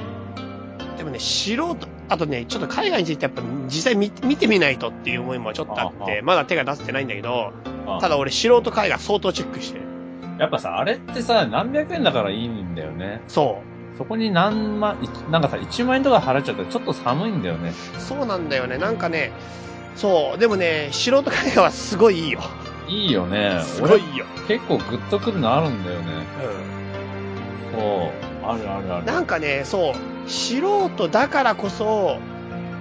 [0.98, 1.78] でもね、素人、
[2.08, 9.86] あとね、ちょっと海外についてやっぱ実際見見てみないとっていう思いもちょっとあっああて、まだ手が出せてないんだけど、ー、ただ俺素人絵画相当チェックしてる。
[10.40, 13.22] やっぱさ、あれってさ、何百円だからいいんだよね。
[13.28, 13.62] そ
[13.98, 17.74] そこに何万、いなんかさ、1万円とか払っちゃったらちょっと寒いんだよね。
[17.98, 18.02] う。
[18.02, 18.78] そうなんだよね。
[18.78, 19.32] なんかね、
[19.96, 20.38] そう。
[20.38, 22.42] でもね、素人絵画はすごいいいよ。
[22.88, 23.62] いいよね。
[23.64, 24.26] すごいよ。
[24.48, 26.06] 俺結構グッとくるのあるんだよね。
[27.74, 27.80] うん。
[27.80, 28.46] そう。
[28.46, 29.06] あるあるある。
[29.06, 32.18] なんかね、そう、素人だからこそ、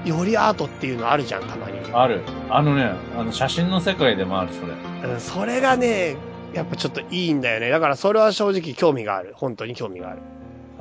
[0.04, 1.78] よりアートっていうのあるじゃん、たまに。
[1.92, 2.22] ある。
[2.50, 5.12] あのね、あの写真の世界でもある、それ。
[5.12, 6.16] うん、それがね、
[6.52, 7.70] やっぱちょっといいんだよね。
[7.70, 9.32] だからそれは正直興味がある。
[9.36, 10.20] 本当に興味がある。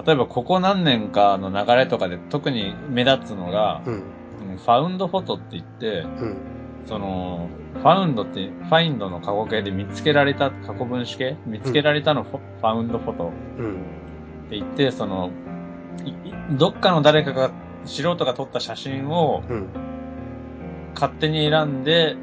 [0.05, 4.03] 例えば、ここ何年かの流れとかで特に目立つのが、うん。
[4.41, 6.37] うんファウンドフォトって言って、うん。
[6.85, 11.37] その、ファウンドって、ファインドの過去形で見つけられた、過去分子形？
[11.45, 13.71] 見つけられたのファウンドフォトうん。
[14.45, 15.31] って言って、その、
[16.51, 17.51] どっかの誰かが、
[17.85, 19.67] 素人が撮った写真をうん。
[20.93, 22.15] 勝手に選んで、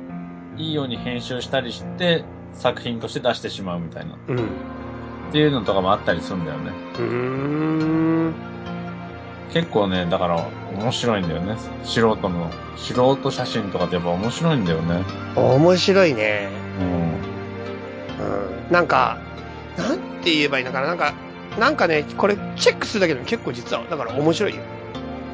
[0.57, 4.17] いいように編集したりして、作品として出してしまうみたいな。
[4.29, 4.37] うん。
[4.37, 4.41] っ
[5.33, 6.71] ていうのとかもあったりするんだよね。
[6.95, 8.50] うーん。
[9.53, 10.49] 結構ね、だから
[10.79, 11.57] 面白いんだよね。
[11.83, 15.03] 素人の、素人写真とかってやっぱ面白いんだよね。
[15.37, 16.49] 面白いね。
[16.79, 18.27] うん。
[18.27, 18.73] うん。
[18.73, 19.19] なんか、
[19.77, 20.87] なんて言えばいいのかな。
[20.87, 21.15] なんか、
[21.59, 24.63] なんかね、これチェックするだけでも結構実は、だから面白いよ。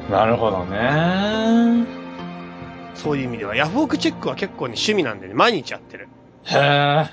[0.09, 1.85] なるほどね。
[2.95, 3.55] そういう意味では。
[3.55, 6.07] ヤフオクチェックは結構ね、趣味なんでね、毎日やってる。
[6.45, 7.09] へえ。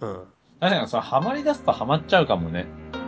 [0.00, 0.24] うん。
[0.60, 2.66] 確かにそれハマり出すとハマっちゃうかもね。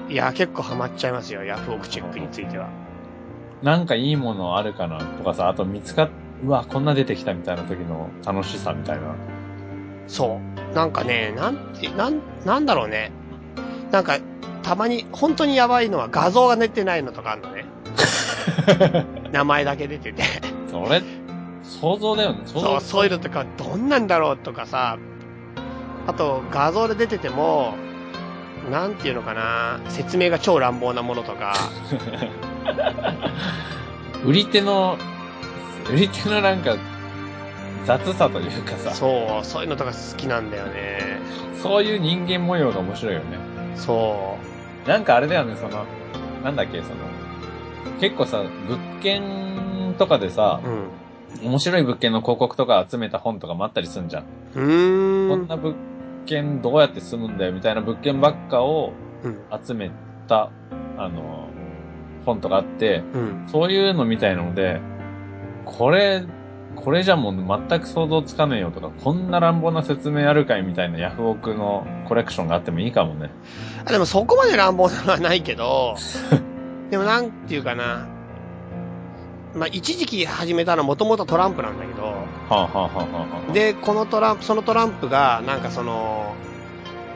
[0.09, 2.69] いや、結構ハマっちゃいますよ、ヤフオクチェックについては。
[3.63, 6.11] なんかいいものあるかなとかさ、あと見つかっ、
[6.45, 9.15] うわ、こんな出てきたみたいな時の楽しさみたいな。
[10.09, 10.41] そ
[10.73, 10.75] う。
[10.75, 13.13] なんかね、なんて、なん、なんだろうね。
[13.93, 14.19] なんか、
[14.63, 17.65] たまに、本当にやばいのは画像が出てないのとかあるのね。
[19.31, 20.23] 名前だけ出てて。
[20.69, 21.03] それ、
[21.63, 22.41] 想像だよね。
[22.47, 24.99] 想像そう、そういうのとかどんなんだろうとかさ、
[26.07, 27.75] あと画像で出てても、
[28.71, 31.55] なんていうのかな、説明が超乱暴なものとか、
[34.25, 34.97] 売り手の、
[35.93, 36.77] 売り手のなんか、
[37.85, 41.19] 雑さというかさ、そう、そういうのとか好きなんだよね。
[41.63, 43.39] そういう人間模様が面白いよね。
[43.75, 44.37] そ
[44.87, 45.85] なんかあれだよね、その、
[46.45, 46.95] なんだっけ、その、
[48.01, 50.89] 結構さ、物件とかでさう。、うん。
[51.43, 54.23] 面白い物件の広告とか集めた本とかもあったりすんじゃん。
[54.23, 55.29] ん。
[55.31, 55.75] こんな物
[56.27, 58.93] 件どうやって住むんだよみたいな物件ばっかを
[59.25, 59.39] うん。
[59.65, 59.91] 集め
[60.29, 60.51] た、
[60.99, 61.49] あの、
[62.25, 63.49] 本とかあって、うん。
[63.49, 64.81] そういうのみたいなので、
[65.65, 66.25] これ、
[66.75, 73.31] これじゃもう全く想像つかねえよとか、こんな乱暴な説明あるかいみたいなヤフオクのコレクションがあってもいいかもね。
[73.85, 75.97] あでもそこまで乱暴なのはないけど、
[76.91, 78.09] でもなんていうかな。
[79.55, 82.15] まあ、一時期始めたのはもともとトランプなんだけど、は
[82.49, 86.35] あ、はあはあはあはあ、で、このトランプ、そのトランプが、なんかその、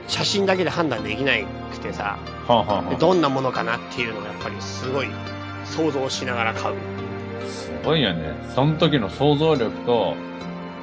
[0.07, 1.35] 写真だけで判断できな
[1.79, 5.09] くてさ、はあはあどんなものかなっていうのをやっぱりすごい
[5.65, 6.77] 想像しながら買う。
[7.49, 8.35] すごいよね。
[8.55, 10.15] その時の想像力と、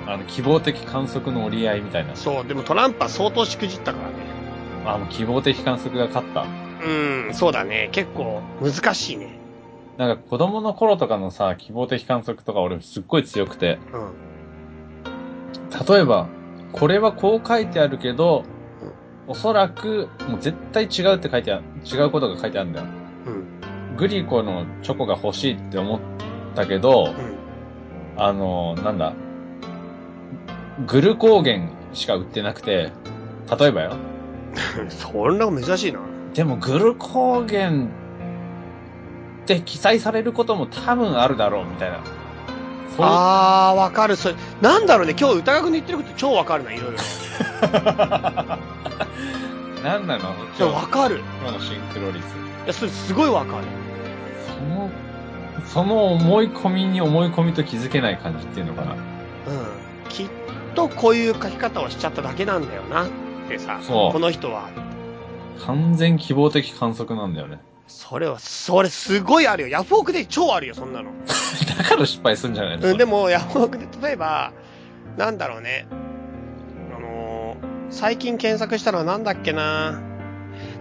[0.07, 2.15] あの、希望的観測の折り合いみたいな。
[2.15, 4.15] そう、でもトランプは相当しくじったからね。
[4.85, 6.45] あ、もう希望的観測が勝った。
[6.85, 7.89] うん、そうだね。
[7.91, 9.39] 結構難しいね。
[9.97, 14.11] なんか子供の頃とかのさ、希望的観測とか俺すっごい強くて、うん。
[15.87, 16.27] 例えば、
[16.73, 18.43] これはこう書いてあるけど、
[19.27, 22.85] おそらく、もう絶対違うって書いてある、違うことが書いてあるんだよ。
[23.25, 23.29] う
[23.93, 23.95] ん。
[23.97, 25.99] グリコのチョコが欲しいって思っ
[26.55, 27.13] たけど、
[28.17, 28.21] うん。
[28.21, 29.13] あの、なんだ、
[30.87, 32.91] グルコーゲンしか売ってなくて、
[33.59, 33.93] 例えばよ。
[34.89, 35.99] そんなの珍しいな。
[36.33, 37.89] でもグルコーゲン
[39.43, 41.99] って記載されることも多分あるだろうみたいな。
[42.99, 44.15] あー、わかる。
[44.15, 45.15] それ、なんだろうね。
[45.19, 46.97] 今日歌川君の言ってること超わかるな、いろいろ。
[49.83, 51.17] 何なのでもわかる。
[51.17, 52.43] い今のシンクロ率。
[52.65, 53.65] や、それすごいわかる。
[54.47, 54.89] その、
[55.65, 58.93] その思い込みに思い込みと気づけない感じっていうのかな。
[58.93, 58.99] うん。
[60.09, 60.29] きっ
[60.75, 63.09] とこういう書き方をしちゃっただけなんだよなっ
[63.47, 63.79] てさ。
[63.87, 64.69] この人は。
[65.65, 67.59] 完全希望的観測なんだよね。
[67.87, 69.69] それは、それすごいあるよ。
[69.69, 71.11] ヤフオクで超あるよ、そんなの。
[71.77, 72.89] だから失敗するんじゃないの？
[72.89, 74.51] うん、でも、ヤフオクで例えば、
[75.17, 75.85] なんだろうね。
[76.95, 80.01] あのー最近検索したのはなんだっけな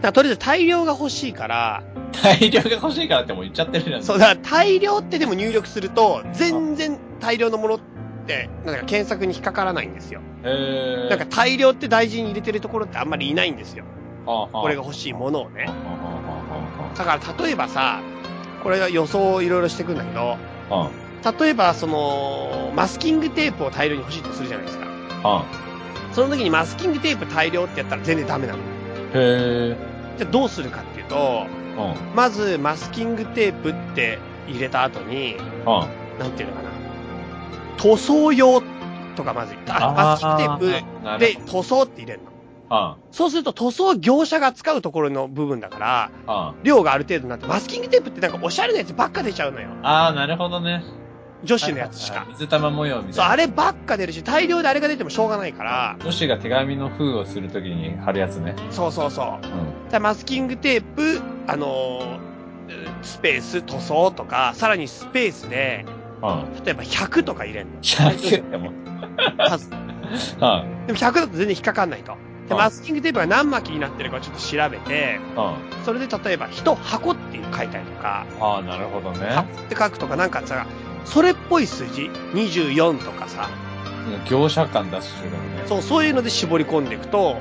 [0.01, 1.83] なとりあえず大量が欲しいから、
[2.23, 4.03] 大量が欲しいからってもう言っちゃってるじゃん。
[4.03, 7.81] そう、だから大量ってでも入力すると、全然大量のものっ
[8.27, 10.21] て、なんか検索に引っかからないんですよ。
[10.45, 11.11] へー。
[11.11, 13.85] なんか大量って大事に入れてるところってあんまりいないんですよ。
[14.25, 15.71] はあ、はあこれが欲しいものをねは。
[15.71, 16.22] あはあは
[16.97, 18.01] だから例えばさ、
[18.63, 20.37] これは予想をいろいろしていくんだけど、
[20.71, 20.91] あは
[21.39, 24.87] 例えばその、マスキングテープを大量に欲しいとするじゃないですか。
[25.23, 25.29] あ。
[25.29, 25.73] はあ。
[26.13, 28.59] その時にマスキングテープ大量ってやったら全然ダメなの。
[28.59, 28.63] へ
[29.15, 29.77] え。
[30.19, 31.47] じゃあどうするかっていうと、
[31.79, 32.15] うん。
[32.15, 35.89] まずマスキングテープって入れた後に、は
[36.19, 36.71] なんていうのかな。
[37.79, 38.63] 塗装用
[39.17, 42.32] とかまず、あマスキングテープーで、塗装って入れるの。
[42.73, 45.79] はそうすると塗装業者が使うところの部分だか
[46.27, 49.69] ら、量がある程度になって、マスキングテープってなんかおしゃれなやつばっか出ちゃうのよ。
[49.83, 50.07] あ。
[50.07, 50.83] ああ、なるほどね。
[51.45, 52.25] 女子のやつしか。
[52.31, 53.15] 水玉模様みたいな。
[53.15, 58.55] そう、あればっか出るし、大量であれが出てもしょうがないから、女子が手紙の封をするときに貼るやつね。
[58.71, 59.47] そうそうそう。
[59.47, 59.91] うん。
[59.91, 62.33] でマスキングテープ、あのー
[63.03, 65.85] スペース、塗装とか、さらにスペースで、
[66.23, 66.65] うん。
[66.65, 67.81] 例えば100とか入れんの。
[67.83, 68.71] 100でも。
[70.87, 72.17] でも100だと全然引っかかんないと。
[72.49, 75.17] で、うんマスキングテープが何巻きになってるかちょっと調べて、い。
[75.17, 75.85] うん。
[75.85, 79.27] それで例えば1箱っていう書いたりとか、ああ、なるほどね。
[79.27, 80.67] 箱って書くとかなんかさ、
[81.05, 83.49] それっぽい数字、24とかさ、
[84.29, 85.49] 業者感出してるからね。
[85.67, 87.37] そう、そういうので絞り込んでいくと、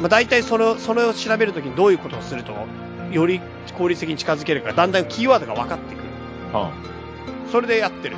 [0.00, 2.52] まあ大体それを、それを調べるときにどういうことをすると、
[3.10, 3.40] より
[3.78, 6.04] 効率的に近づけるか、だんだんキーワードが分かってくる。
[7.50, 8.16] それでやってる。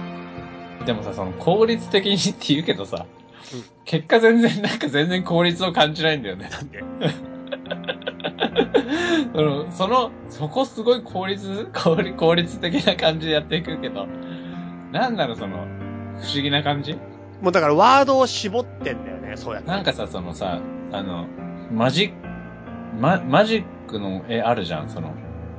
[0.80, 0.86] うん。
[0.86, 3.17] でもさ、その効率的にって言うけどさ、うん
[3.84, 6.48] 結果全然、なんか全然効率を感じないんだよね。
[6.50, 6.82] なんで？
[9.34, 14.06] その、その、そこすごい効率、効率効率的な感じでやっていくけど、
[14.92, 15.58] なんだろう、その、
[16.20, 16.94] 不思議な感じ？
[17.40, 19.68] もうだからワードを絞ってんだよね、そうやって。
[19.68, 20.60] なんかさ、そのさ、
[20.92, 21.26] あの、
[21.70, 22.14] マジック、
[22.98, 25.14] マ、マジックの絵あるじゃん、その、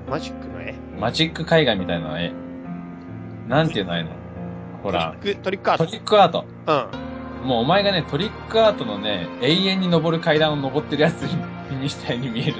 [0.09, 0.75] マジックの絵？
[0.99, 2.33] マジック絵画みたいな絵。
[3.47, 4.11] なんていうのああいうの？
[4.83, 5.85] ほら、トリック、トリックアート。
[5.85, 6.45] トリックアート。
[6.67, 7.08] うん。
[7.43, 11.37] もうお前がね、トリックアートのね、永遠に登る階段を登ってるやつに
[11.81, 12.55] みたいに見える。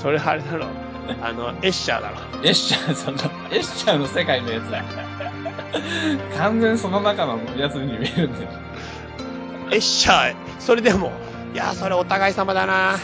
[0.00, 0.66] それあれだろ。
[1.22, 2.16] あの、エッシャーだろ。
[2.42, 3.18] エッシャー、その、
[3.50, 4.82] エッシャーの世界のやつだ。
[6.38, 8.50] 完全その中のやつに見えるんだよ。
[9.70, 11.12] エッシャー、それでも、
[11.54, 12.96] いや、それお互い様だな。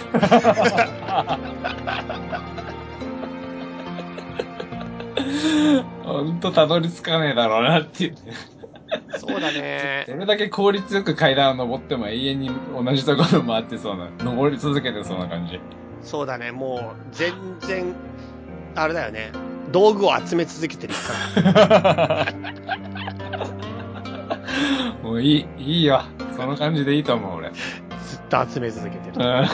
[6.05, 8.15] ほんとたどり着かねえだろうなっていう。
[9.19, 10.05] そうだね。
[10.09, 15.61] どれだけ効率よく階段を登っても永遠に同じところ回ってそうな、登り続けてそうな感じ。
[16.03, 17.95] そうだね、もう、全然、
[18.75, 19.33] あれだよね。
[19.73, 20.95] 道具を集め続けてる
[21.43, 22.27] から。
[25.03, 26.03] もういい、いいよ。
[26.37, 27.51] その感じでいいと思う、俺。
[27.51, 29.43] ずっと集め続けてうる。
[29.43, 29.49] ん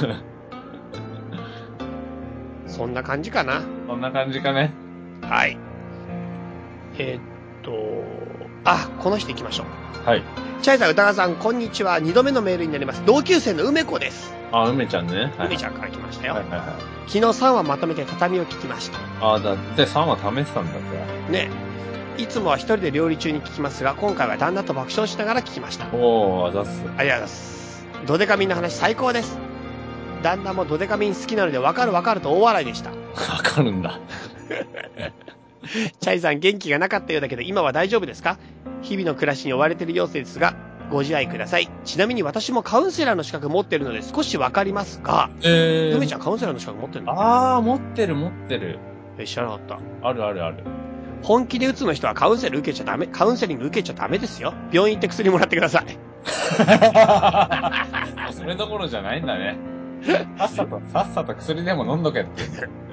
[2.69, 3.63] そんな感じかな。
[3.87, 4.73] そんな感じかね。
[5.23, 5.57] はい。
[6.99, 7.23] えーっ
[7.63, 7.73] と、
[8.65, 10.07] あ、この人行きましょう。
[10.09, 10.23] はい。
[10.63, 12.01] チャイさん、歌川さん、こんにちは。
[12.01, 13.05] 二度目のメールになります。
[13.05, 14.33] 同級生の梅子です。
[14.53, 15.33] あ、梅ちゃんね。
[15.37, 15.49] はい。
[15.49, 16.35] 梅ちゃんから来ましたよ。
[16.35, 16.69] はいはいはい。
[17.07, 18.99] 昨日3話まとめて畳を聞きました。
[19.35, 21.33] あ、だって3話試してたんだって。
[21.33, 21.51] ね。
[22.17, 25.87] いつもは一人で料理中に聞きますが、今回は旦那と爆笑しながら聞きました。
[25.93, 26.71] おー、あざっす。
[26.71, 27.87] ありがとうございます。
[28.07, 29.37] ドデカミンの話最高です。
[30.23, 32.91] 旦那もドデカミン好きなのでわかるわかると大笑いでした。
[33.31, 33.99] わかるんだ。
[36.01, 38.39] チャイさん元気がなかったようだけど今は大丈夫ですか？
[38.83, 40.55] 日々の暮らしに追われている様子ですが、
[40.91, 41.69] ご自愛ください。
[41.85, 47.13] ちなみに私もカウンセラーの資格持ってるので少しわかりますが、え梅ちゃんカウンセラーの資格持ってるの？
[47.17, 48.79] あー、持ってる持ってる。
[49.19, 49.79] え、知らなかった。
[50.09, 50.65] あるあるある。
[51.23, 54.53] 本気で打つの人はカウンセル受けちゃダメ、カウンセリング受けちゃダメですよ。
[54.73, 55.85] 病院行って薬もらってください。
[58.35, 59.57] それどころじゃないんだね。
[60.39, 62.43] さっさと、さっさと薬でも飲んどけって。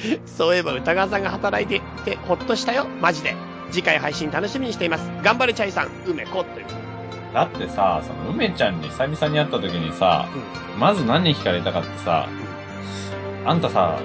[0.26, 2.86] そういえば歌川さんが働いていてほっとしたよ。
[3.00, 3.34] マジで。
[3.70, 5.10] 次回配信楽しみにしています。
[5.22, 6.66] 頑張れチャイさん、梅子という。
[7.34, 10.26] だってさ、その梅ちゃんに久々に会った時にさ、
[10.78, 12.28] まず何聞かれたかってさ、
[13.44, 13.98] あんたさ、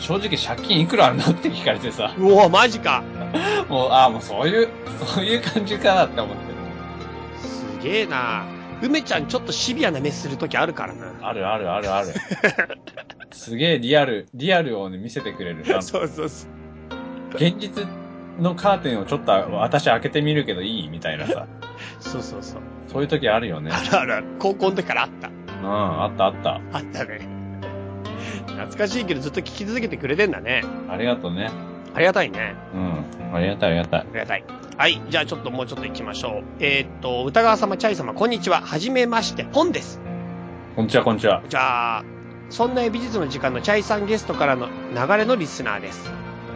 [0.00, 3.02] 正直借金いくらあるのって聞かれてさ、うおマジか。
[3.68, 4.68] もう、ああ、もうそういう、
[5.06, 6.54] そういう感じかなって思ってる。
[7.40, 8.44] すげえな。
[8.82, 11.06] 梅ちゃんちょっとシビアな目するときあるからな。
[11.22, 12.08] あるあるあるある。
[13.32, 15.64] すげえリアル、リアルをね、見せてくれる。
[15.82, 16.50] そうそうそう。
[17.34, 17.86] 現実
[18.38, 21.46] のカーテンをちょっと私開けてみるけどいいみたいなさ。
[22.00, 22.60] そうそうそう。
[22.86, 23.70] そういう時あるよね。
[23.72, 24.26] あるあるある。
[24.38, 25.28] 高校の時からあった。
[25.28, 25.30] う
[25.64, 26.60] ん、あったあった。
[26.72, 27.20] あったね。
[28.46, 30.62] 懐かしいけどずっと聞き続けてくれてんだね。
[30.88, 31.50] ありがとうね。
[31.94, 32.54] ありがたいね。
[32.74, 33.34] うん。
[33.34, 34.06] ありがたいありがたいあ。
[34.12, 34.44] りがたい。
[34.76, 35.00] はい。
[35.08, 36.44] じゃあちょっともうちょっと行きましょう。
[36.60, 38.60] えーっと、歌川様、チャイ様、こんにちは。
[38.60, 40.00] はじめまして、ポンです。
[40.76, 41.42] こんにちはこんにちは。
[41.48, 42.04] じゃあ、
[42.52, 46.10] そんな美術の時間のチャイさんゲストからの流れのリスナーです。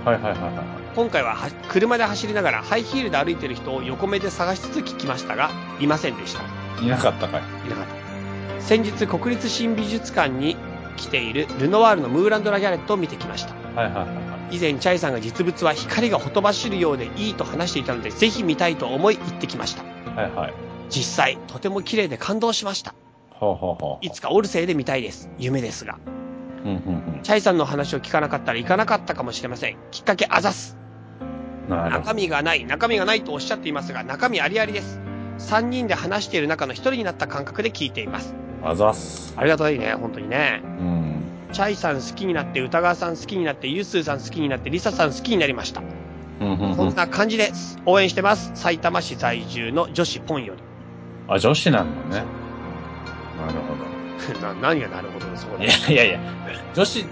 [0.04, 0.94] はいはいはいはい。
[0.94, 6.42] 今回はは車で走りながらハイヒールで歩いてる人を横目で探しつつ聞きましたが、いませんでした。
[6.82, 7.42] いなかったかい。
[7.66, 8.62] いなかった。
[8.62, 10.56] 先日、国立新美術館に
[10.98, 13.54] 来ているルノワールのムーランド・ラ・ギャレットを見てきました。
[13.74, 14.12] はいはいはいは
[14.52, 14.56] い。
[14.56, 19.82] 以前、チャイさんが実物は光がほとばしるようでいいと話していたので、ぜひ見たいと思い行ってきました。
[20.14, 20.54] はいはい。
[20.90, 22.94] 実際、とても綺麗で感動しました。
[23.38, 24.06] ほうほうほう。
[24.06, 25.30] いつかオルセイで見たいです。
[25.38, 25.98] 夢ですが。
[26.64, 29.76] うんうんチャイさんの話を聞かなかったら行かなかったかもしれません。
[29.90, 30.76] きっかけあざす。
[31.68, 35.00] 中身がない、中身がないとおっしゃっていますが、中身ありありです。
[35.38, 38.34] 3人で話している中の1人になった感覚で聞いています。
[38.62, 38.68] ど。
[38.68, 39.34] あざっす。
[39.36, 40.62] ありがたいね、本当にね。
[40.62, 41.22] うん。
[41.52, 45.82] チャイさん好きになって、歌川さん好きになって、ユースーさん好きになって、リサさん好きになりました。
[46.40, 46.76] うんうんうん。
[46.76, 47.78] こんな感じです。
[47.86, 48.52] 応援してます。
[48.54, 50.62] 埼玉市在住の女子ポンより。
[51.28, 52.45] あ、女子なんだね。
[53.36, 53.86] なるほど。
[54.40, 55.68] な何がなるほどそうだい。
[55.68, 56.20] やいやいや、
[56.74, 57.08] 女子って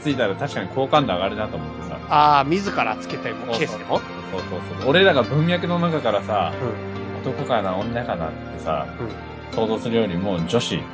[0.00, 1.98] ついたら確かに好感度上がるなと思ってさ。
[2.08, 3.98] ああ、自らつけても、ケースでも？
[3.98, 4.90] そうそうそう。
[4.90, 6.52] 俺らが文脈の中からさ、
[7.24, 9.08] う男かな、女かなってさ、うん
[9.54, 10.84] 想像するよりも女子って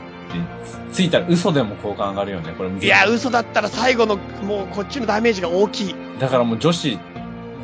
[0.92, 2.54] ついたら嘘でも好感上がるよね。
[2.56, 2.82] これん。
[2.82, 5.94] いや、嘘だったら最後の、もうこっちのダメージが大きい。
[6.18, 6.98] だからもう女子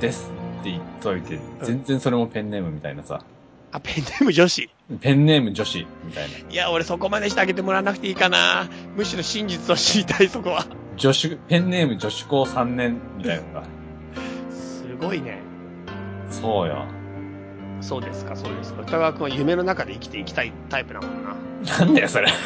[0.01, 0.31] です
[0.61, 3.21] って言っといて、全然それもペンネームみたいなさ。
[3.73, 4.71] あ、ペンネーム女子。
[4.99, 6.39] ペンネーム女子みたいな。
[6.51, 8.69] いや、俺そこまでしてあげてもらわなくていいかな。
[8.97, 10.67] むしろ真実を知りたい、そこは。
[10.97, 13.67] 女子、ペンネーム女子高3年みたいなさ。
[14.51, 15.39] すごいね。
[16.31, 16.85] そうよ。
[17.81, 18.83] そうですか、そうですか。
[18.83, 21.37] 歌川くんは夢の中で生きていきたいタイプなもんな。
[21.79, 22.29] なんだよ、それ。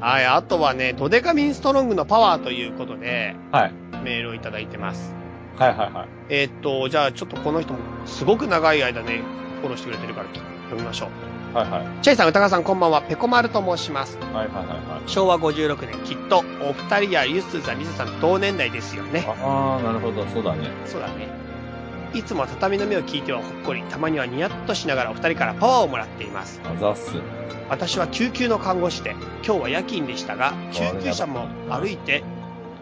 [0.00, 3.72] はい、あとはね、ドデカミンストロングのパワーということで、はい。
[4.04, 5.23] メールをいただいてます。
[5.58, 6.08] はいはいはい。
[6.28, 9.22] えーっと、じゃあちょっとこの人も、すごく長い間ね、
[9.60, 11.06] フォローしてくれてるから読みましょ
[11.52, 11.56] う。
[11.56, 12.02] はいはい。
[12.02, 13.02] チェイさん、歌川さん、こんばんは。
[13.02, 14.18] ペコマルと申します。
[14.18, 15.08] はいはいはいはい。
[15.08, 19.24] 昭和56年、きっと、お二人やユッスーさん、リサさん、同年代ですよね。
[19.26, 20.68] ああ、なるほど、そうだね。
[20.86, 21.28] そうだね。
[22.14, 26.60] いつもは畳の目を聞いてはほっこり、たまにはニヤッとしながらお二人からパワーをもらっています。
[26.64, 27.12] あざっす。
[27.68, 32.22] 私は救急の看護師で、今日は夜勤でしたが、救急車も歩いて、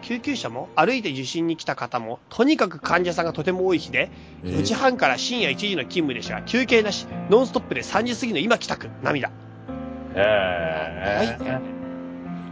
[0.02, 4.10] 救急車も歩いて受診に来た方も、とにかく患者さんがとても多い日で、
[4.44, 9.28] え4時半から深夜1時の勤務でしたが、休憩なし、ノンストップで3時過ぎの今帰宅、涙。
[9.28, 9.32] へ
[10.16, 11.60] え。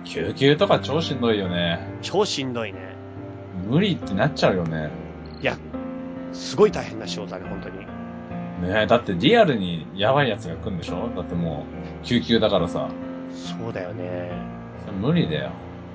[0.04, 1.80] 救急とか超しんどいよね。
[2.00, 2.94] 超しんどいね。
[3.68, 4.90] 無理ってなっちゃうよね。
[5.40, 5.56] いや、
[6.32, 7.78] すごい大変な仕事だね、本当に。
[7.78, 11.08] ねえ、だってリアルにやばいやつが来るんでしょ？
[11.16, 11.64] だっても
[12.02, 12.88] う、救急だからさ。
[13.32, 14.30] そうだよね。
[15.00, 15.50] 無理だよ。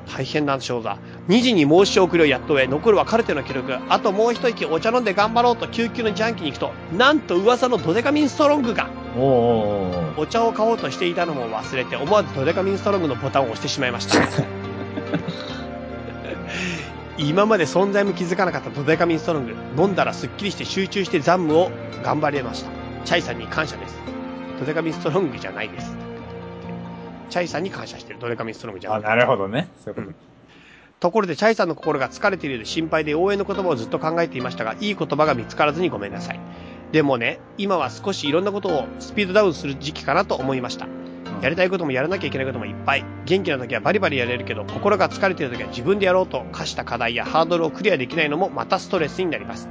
[0.06, 0.98] 大変な仕事だ。
[1.28, 3.74] 2時に申し送りをやっと終え、残るはカルテの記録。
[3.90, 14.20] あともう一息お茶飲んで頑張ろうと救急の自販機に行くと、なんと噂のドデカミンストロングが、お茶を買おうとしていたのも忘れて、思わずドデカミンストロングのボタンを押してしまいました。
[17.18, 19.56] 今まで存在も気づかなかったドデカミンストロング。
[19.82, 21.72] 飲んだらスッキリして集中して残務を
[22.04, 22.72] 頑張れました。
[23.06, 23.96] チャイさんに感謝です。
[24.60, 26.05] ドデカミンストロングじゃないです。
[27.30, 28.20] チャイさんに感謝してる。
[28.20, 29.02] ドデカミンストロングじゃなあ、い。
[29.04, 29.68] なるほどね。
[29.84, 30.18] そういうこと。
[31.00, 36.40] ところで、チャイさんの心が疲れているようで心配で応援の言葉をずっと考えていましたが、いい言葉が見つからずにごめんなさい。
[36.92, 40.88] でもね、今は少しいろんなことをスピードダウンする時期かなと思いました。
[41.42, 43.06] やりたいこともやらなきゃいけないこともいっぱい。
[43.26, 49.68] 元気な時はバリバリやれるけど、心が疲れている時は自分でやろうと課した課題やハードルをクリアできないのもまたストレスになります。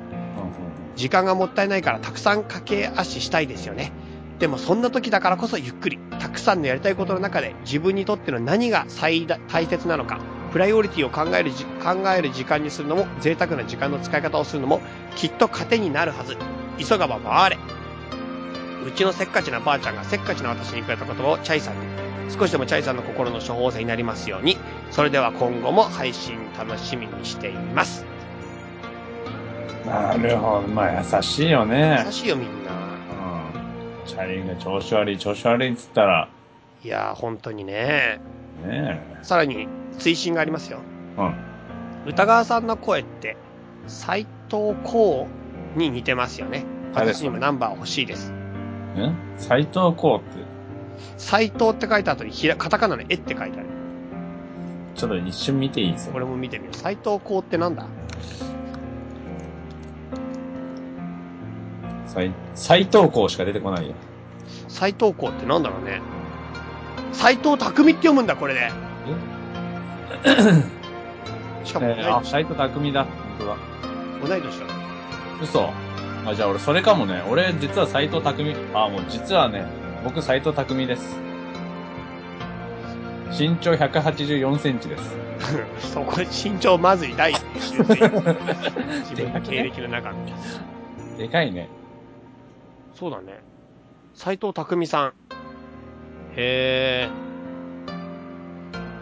[0.94, 3.90] 時間がもったいないからたくさん駆け足したいですよね。
[4.38, 10.18] でもそんな時だからこそゆっくり、たくさんのやりたいことの中で自分にとっての何が最大大切なのか、
[10.52, 14.80] プライオリティを考えるじ考える時間にするのも、贅沢な時間の使い方をするのも、
[15.16, 16.36] きっと糧になるはず。
[16.78, 17.58] 急がば回れ。
[18.86, 21.86] うちのせっかちなばあちゃんがせっかちな私にくれた言葉をチャイさんに。
[22.30, 24.58] 少しでもチャイさんの心の処方箋になりますように。
[24.90, 28.04] それでは今後も配信楽しみにしています。
[29.86, 30.68] なるほど。
[30.68, 32.12] まあ優しいよね優。
[32.12, 32.83] しいよみんな。
[34.04, 34.08] うん。
[34.08, 36.28] チャリンが調子悪い、調子悪いっつったら、
[36.84, 38.20] いやー、本当にね。
[38.64, 40.80] ねさらに、追伸がありますよ。
[41.18, 41.20] え。
[41.20, 41.34] うん。
[42.10, 43.36] 歌川さんの声って、
[43.86, 45.26] 斎藤光
[45.76, 46.64] に似てますよね。
[46.94, 48.32] 私にもナンバー欲しいです。
[48.96, 49.10] え？
[49.38, 50.24] 斎藤光って、
[51.16, 53.68] 斎藤って書いた後にひら、カタカナの絵って書いてある。
[54.94, 56.76] ちょっと一瞬見ていいですこれも見てみよう。
[56.76, 57.86] 斎藤光ってなんだ？
[62.06, 63.94] 斎斎藤光しか出てこないよ。
[64.68, 66.00] 斎藤光ってなんだろうね。
[67.12, 68.70] 斎藤匠って読むんだ、これで。
[71.64, 73.04] しかもえーあ、年、斎藤匠だ。
[73.04, 73.56] 本当だ。
[74.26, 74.66] 同い年だ。
[75.42, 75.70] 嘘。
[76.26, 77.22] あ、じゃあ俺それかもね。
[77.30, 78.54] 俺実は斎藤匠。
[78.74, 79.64] あ、もう実はね、
[80.04, 81.18] 僕斎藤匠です。
[83.38, 85.24] 身長184センチです。
[85.92, 87.40] そこ、身長まずい第一。
[87.64, 90.16] 自分の経歴の中で。
[91.26, 91.68] でかいね。
[92.94, 93.40] そうだね。
[94.14, 95.12] 斎藤匠さん。
[96.36, 97.10] へえ。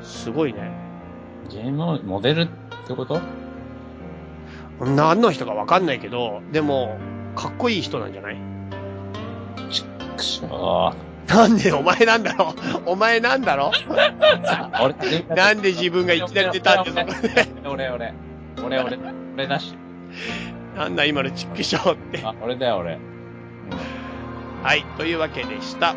[0.02, 0.72] すごいね。
[1.50, 2.48] ゲームモデルっ
[2.86, 3.20] てこと？
[4.80, 6.96] 何の人かわかんないけど、でも、
[7.36, 8.36] かっこいい人なんじゃない？
[10.16, 10.94] くしょ
[11.28, 14.82] なんでお前なんだろお前なんだろー。
[14.82, 17.46] 俺、 なんで自分がいきなり出たんだよ、そこで。
[17.68, 18.14] 俺、俺。
[18.64, 18.98] 俺、俺。
[19.34, 19.74] 俺だし。
[20.76, 22.20] なんだ今のチックショーって。
[22.24, 22.98] あ、俺だよ、俺。
[24.62, 25.94] はい、というわけでした。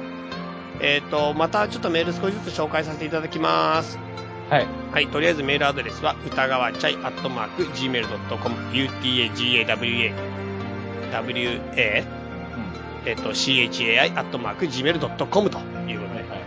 [0.82, 3.98] えっ、と、またちょっとメール少しずつ紹介させていただきます。
[4.50, 4.68] はい。
[4.92, 9.66] はい、とりあえずメールアドレスは、歌川チャイアットマーク gmail.com、utagawa,
[11.12, 12.06] wa,
[13.06, 13.66] えっ、と、chai
[14.18, 16.40] アットマーク gmail.com ということで、はい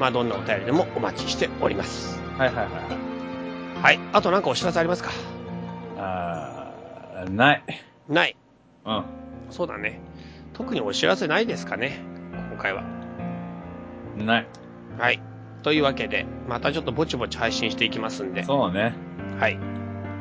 [0.00, 2.18] まあどんなお便りでもお待ちしております。
[2.36, 3.82] はいはいはいはい。
[3.82, 5.10] はい、あとなんかお知らせありますか？
[5.98, 7.62] あー、ない。
[8.08, 8.36] ない。
[8.84, 9.04] うん。
[9.50, 10.00] そうだね。
[10.62, 12.04] 特にお知らせないですかね、
[12.50, 12.84] 今回は。
[14.16, 14.46] ない。
[14.96, 15.20] はい。
[15.64, 18.94] というわけで、またちょっとぼちぼち配信していきますんで、そうね。
[19.40, 19.58] はい。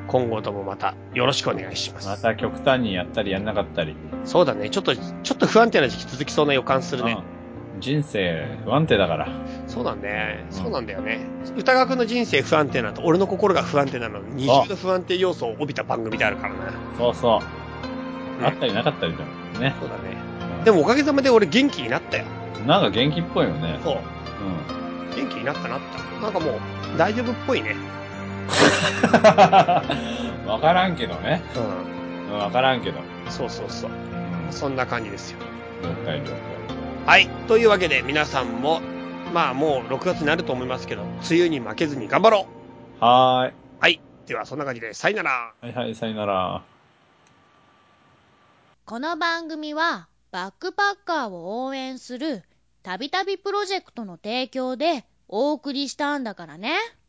[0.08, 2.08] 今後ともまたよろしくお願いします。
[2.08, 3.96] また極端にやったりやんなかったり。
[4.26, 4.72] そうだね。
[4.72, 7.12] ちょっと、ちょっと不安定な時期続きそうな予感するね。
[7.14, 7.42] うん
[7.80, 9.28] 人生不安定だから。
[9.66, 10.46] そうだね。
[10.52, 11.26] うんそうなんだよね。
[11.58, 16.74] 歌川くんの人生不安定なのと、俺の心が不安定なの、二重の不安定要素を帯びた番組であるからな。
[16.98, 17.40] そうそう。
[17.40, 19.76] ねあったりなかったりだもんね。
[19.80, 20.11] そうだね。
[20.62, 22.26] うんでもおかげさまで俺元気になったよ。
[22.66, 23.80] なんか元気っぽいよね。
[23.84, 23.96] そう。
[23.96, 24.02] うん。
[25.16, 26.22] 元気になったなった。
[26.22, 26.60] なんかもう、
[26.98, 27.76] 大丈夫っぽいね。
[30.46, 31.42] わからんけどね。
[32.30, 33.00] ううんわからんけど。
[33.00, 33.04] ん。
[33.30, 33.92] そうそうそう。
[33.92, 33.94] う
[34.50, 34.52] ん。
[34.52, 35.40] そんな感じですよ。
[35.84, 36.36] 了解了解。
[37.08, 37.28] はい。
[37.48, 38.82] というわけで皆さんも、
[39.34, 42.48] まあもう6月になると思いますけど、梅雨に負けずに頑張ろ
[43.02, 43.54] うはーい。
[43.80, 44.00] はい。
[44.28, 45.54] ではそんな感じで、さよなら。
[45.60, 46.62] はいはい、さよなら。
[48.86, 52.44] この番組はバックパッカーを応援する
[52.84, 56.78] たびたびプロジェクトの提供でお送りしたんだからね。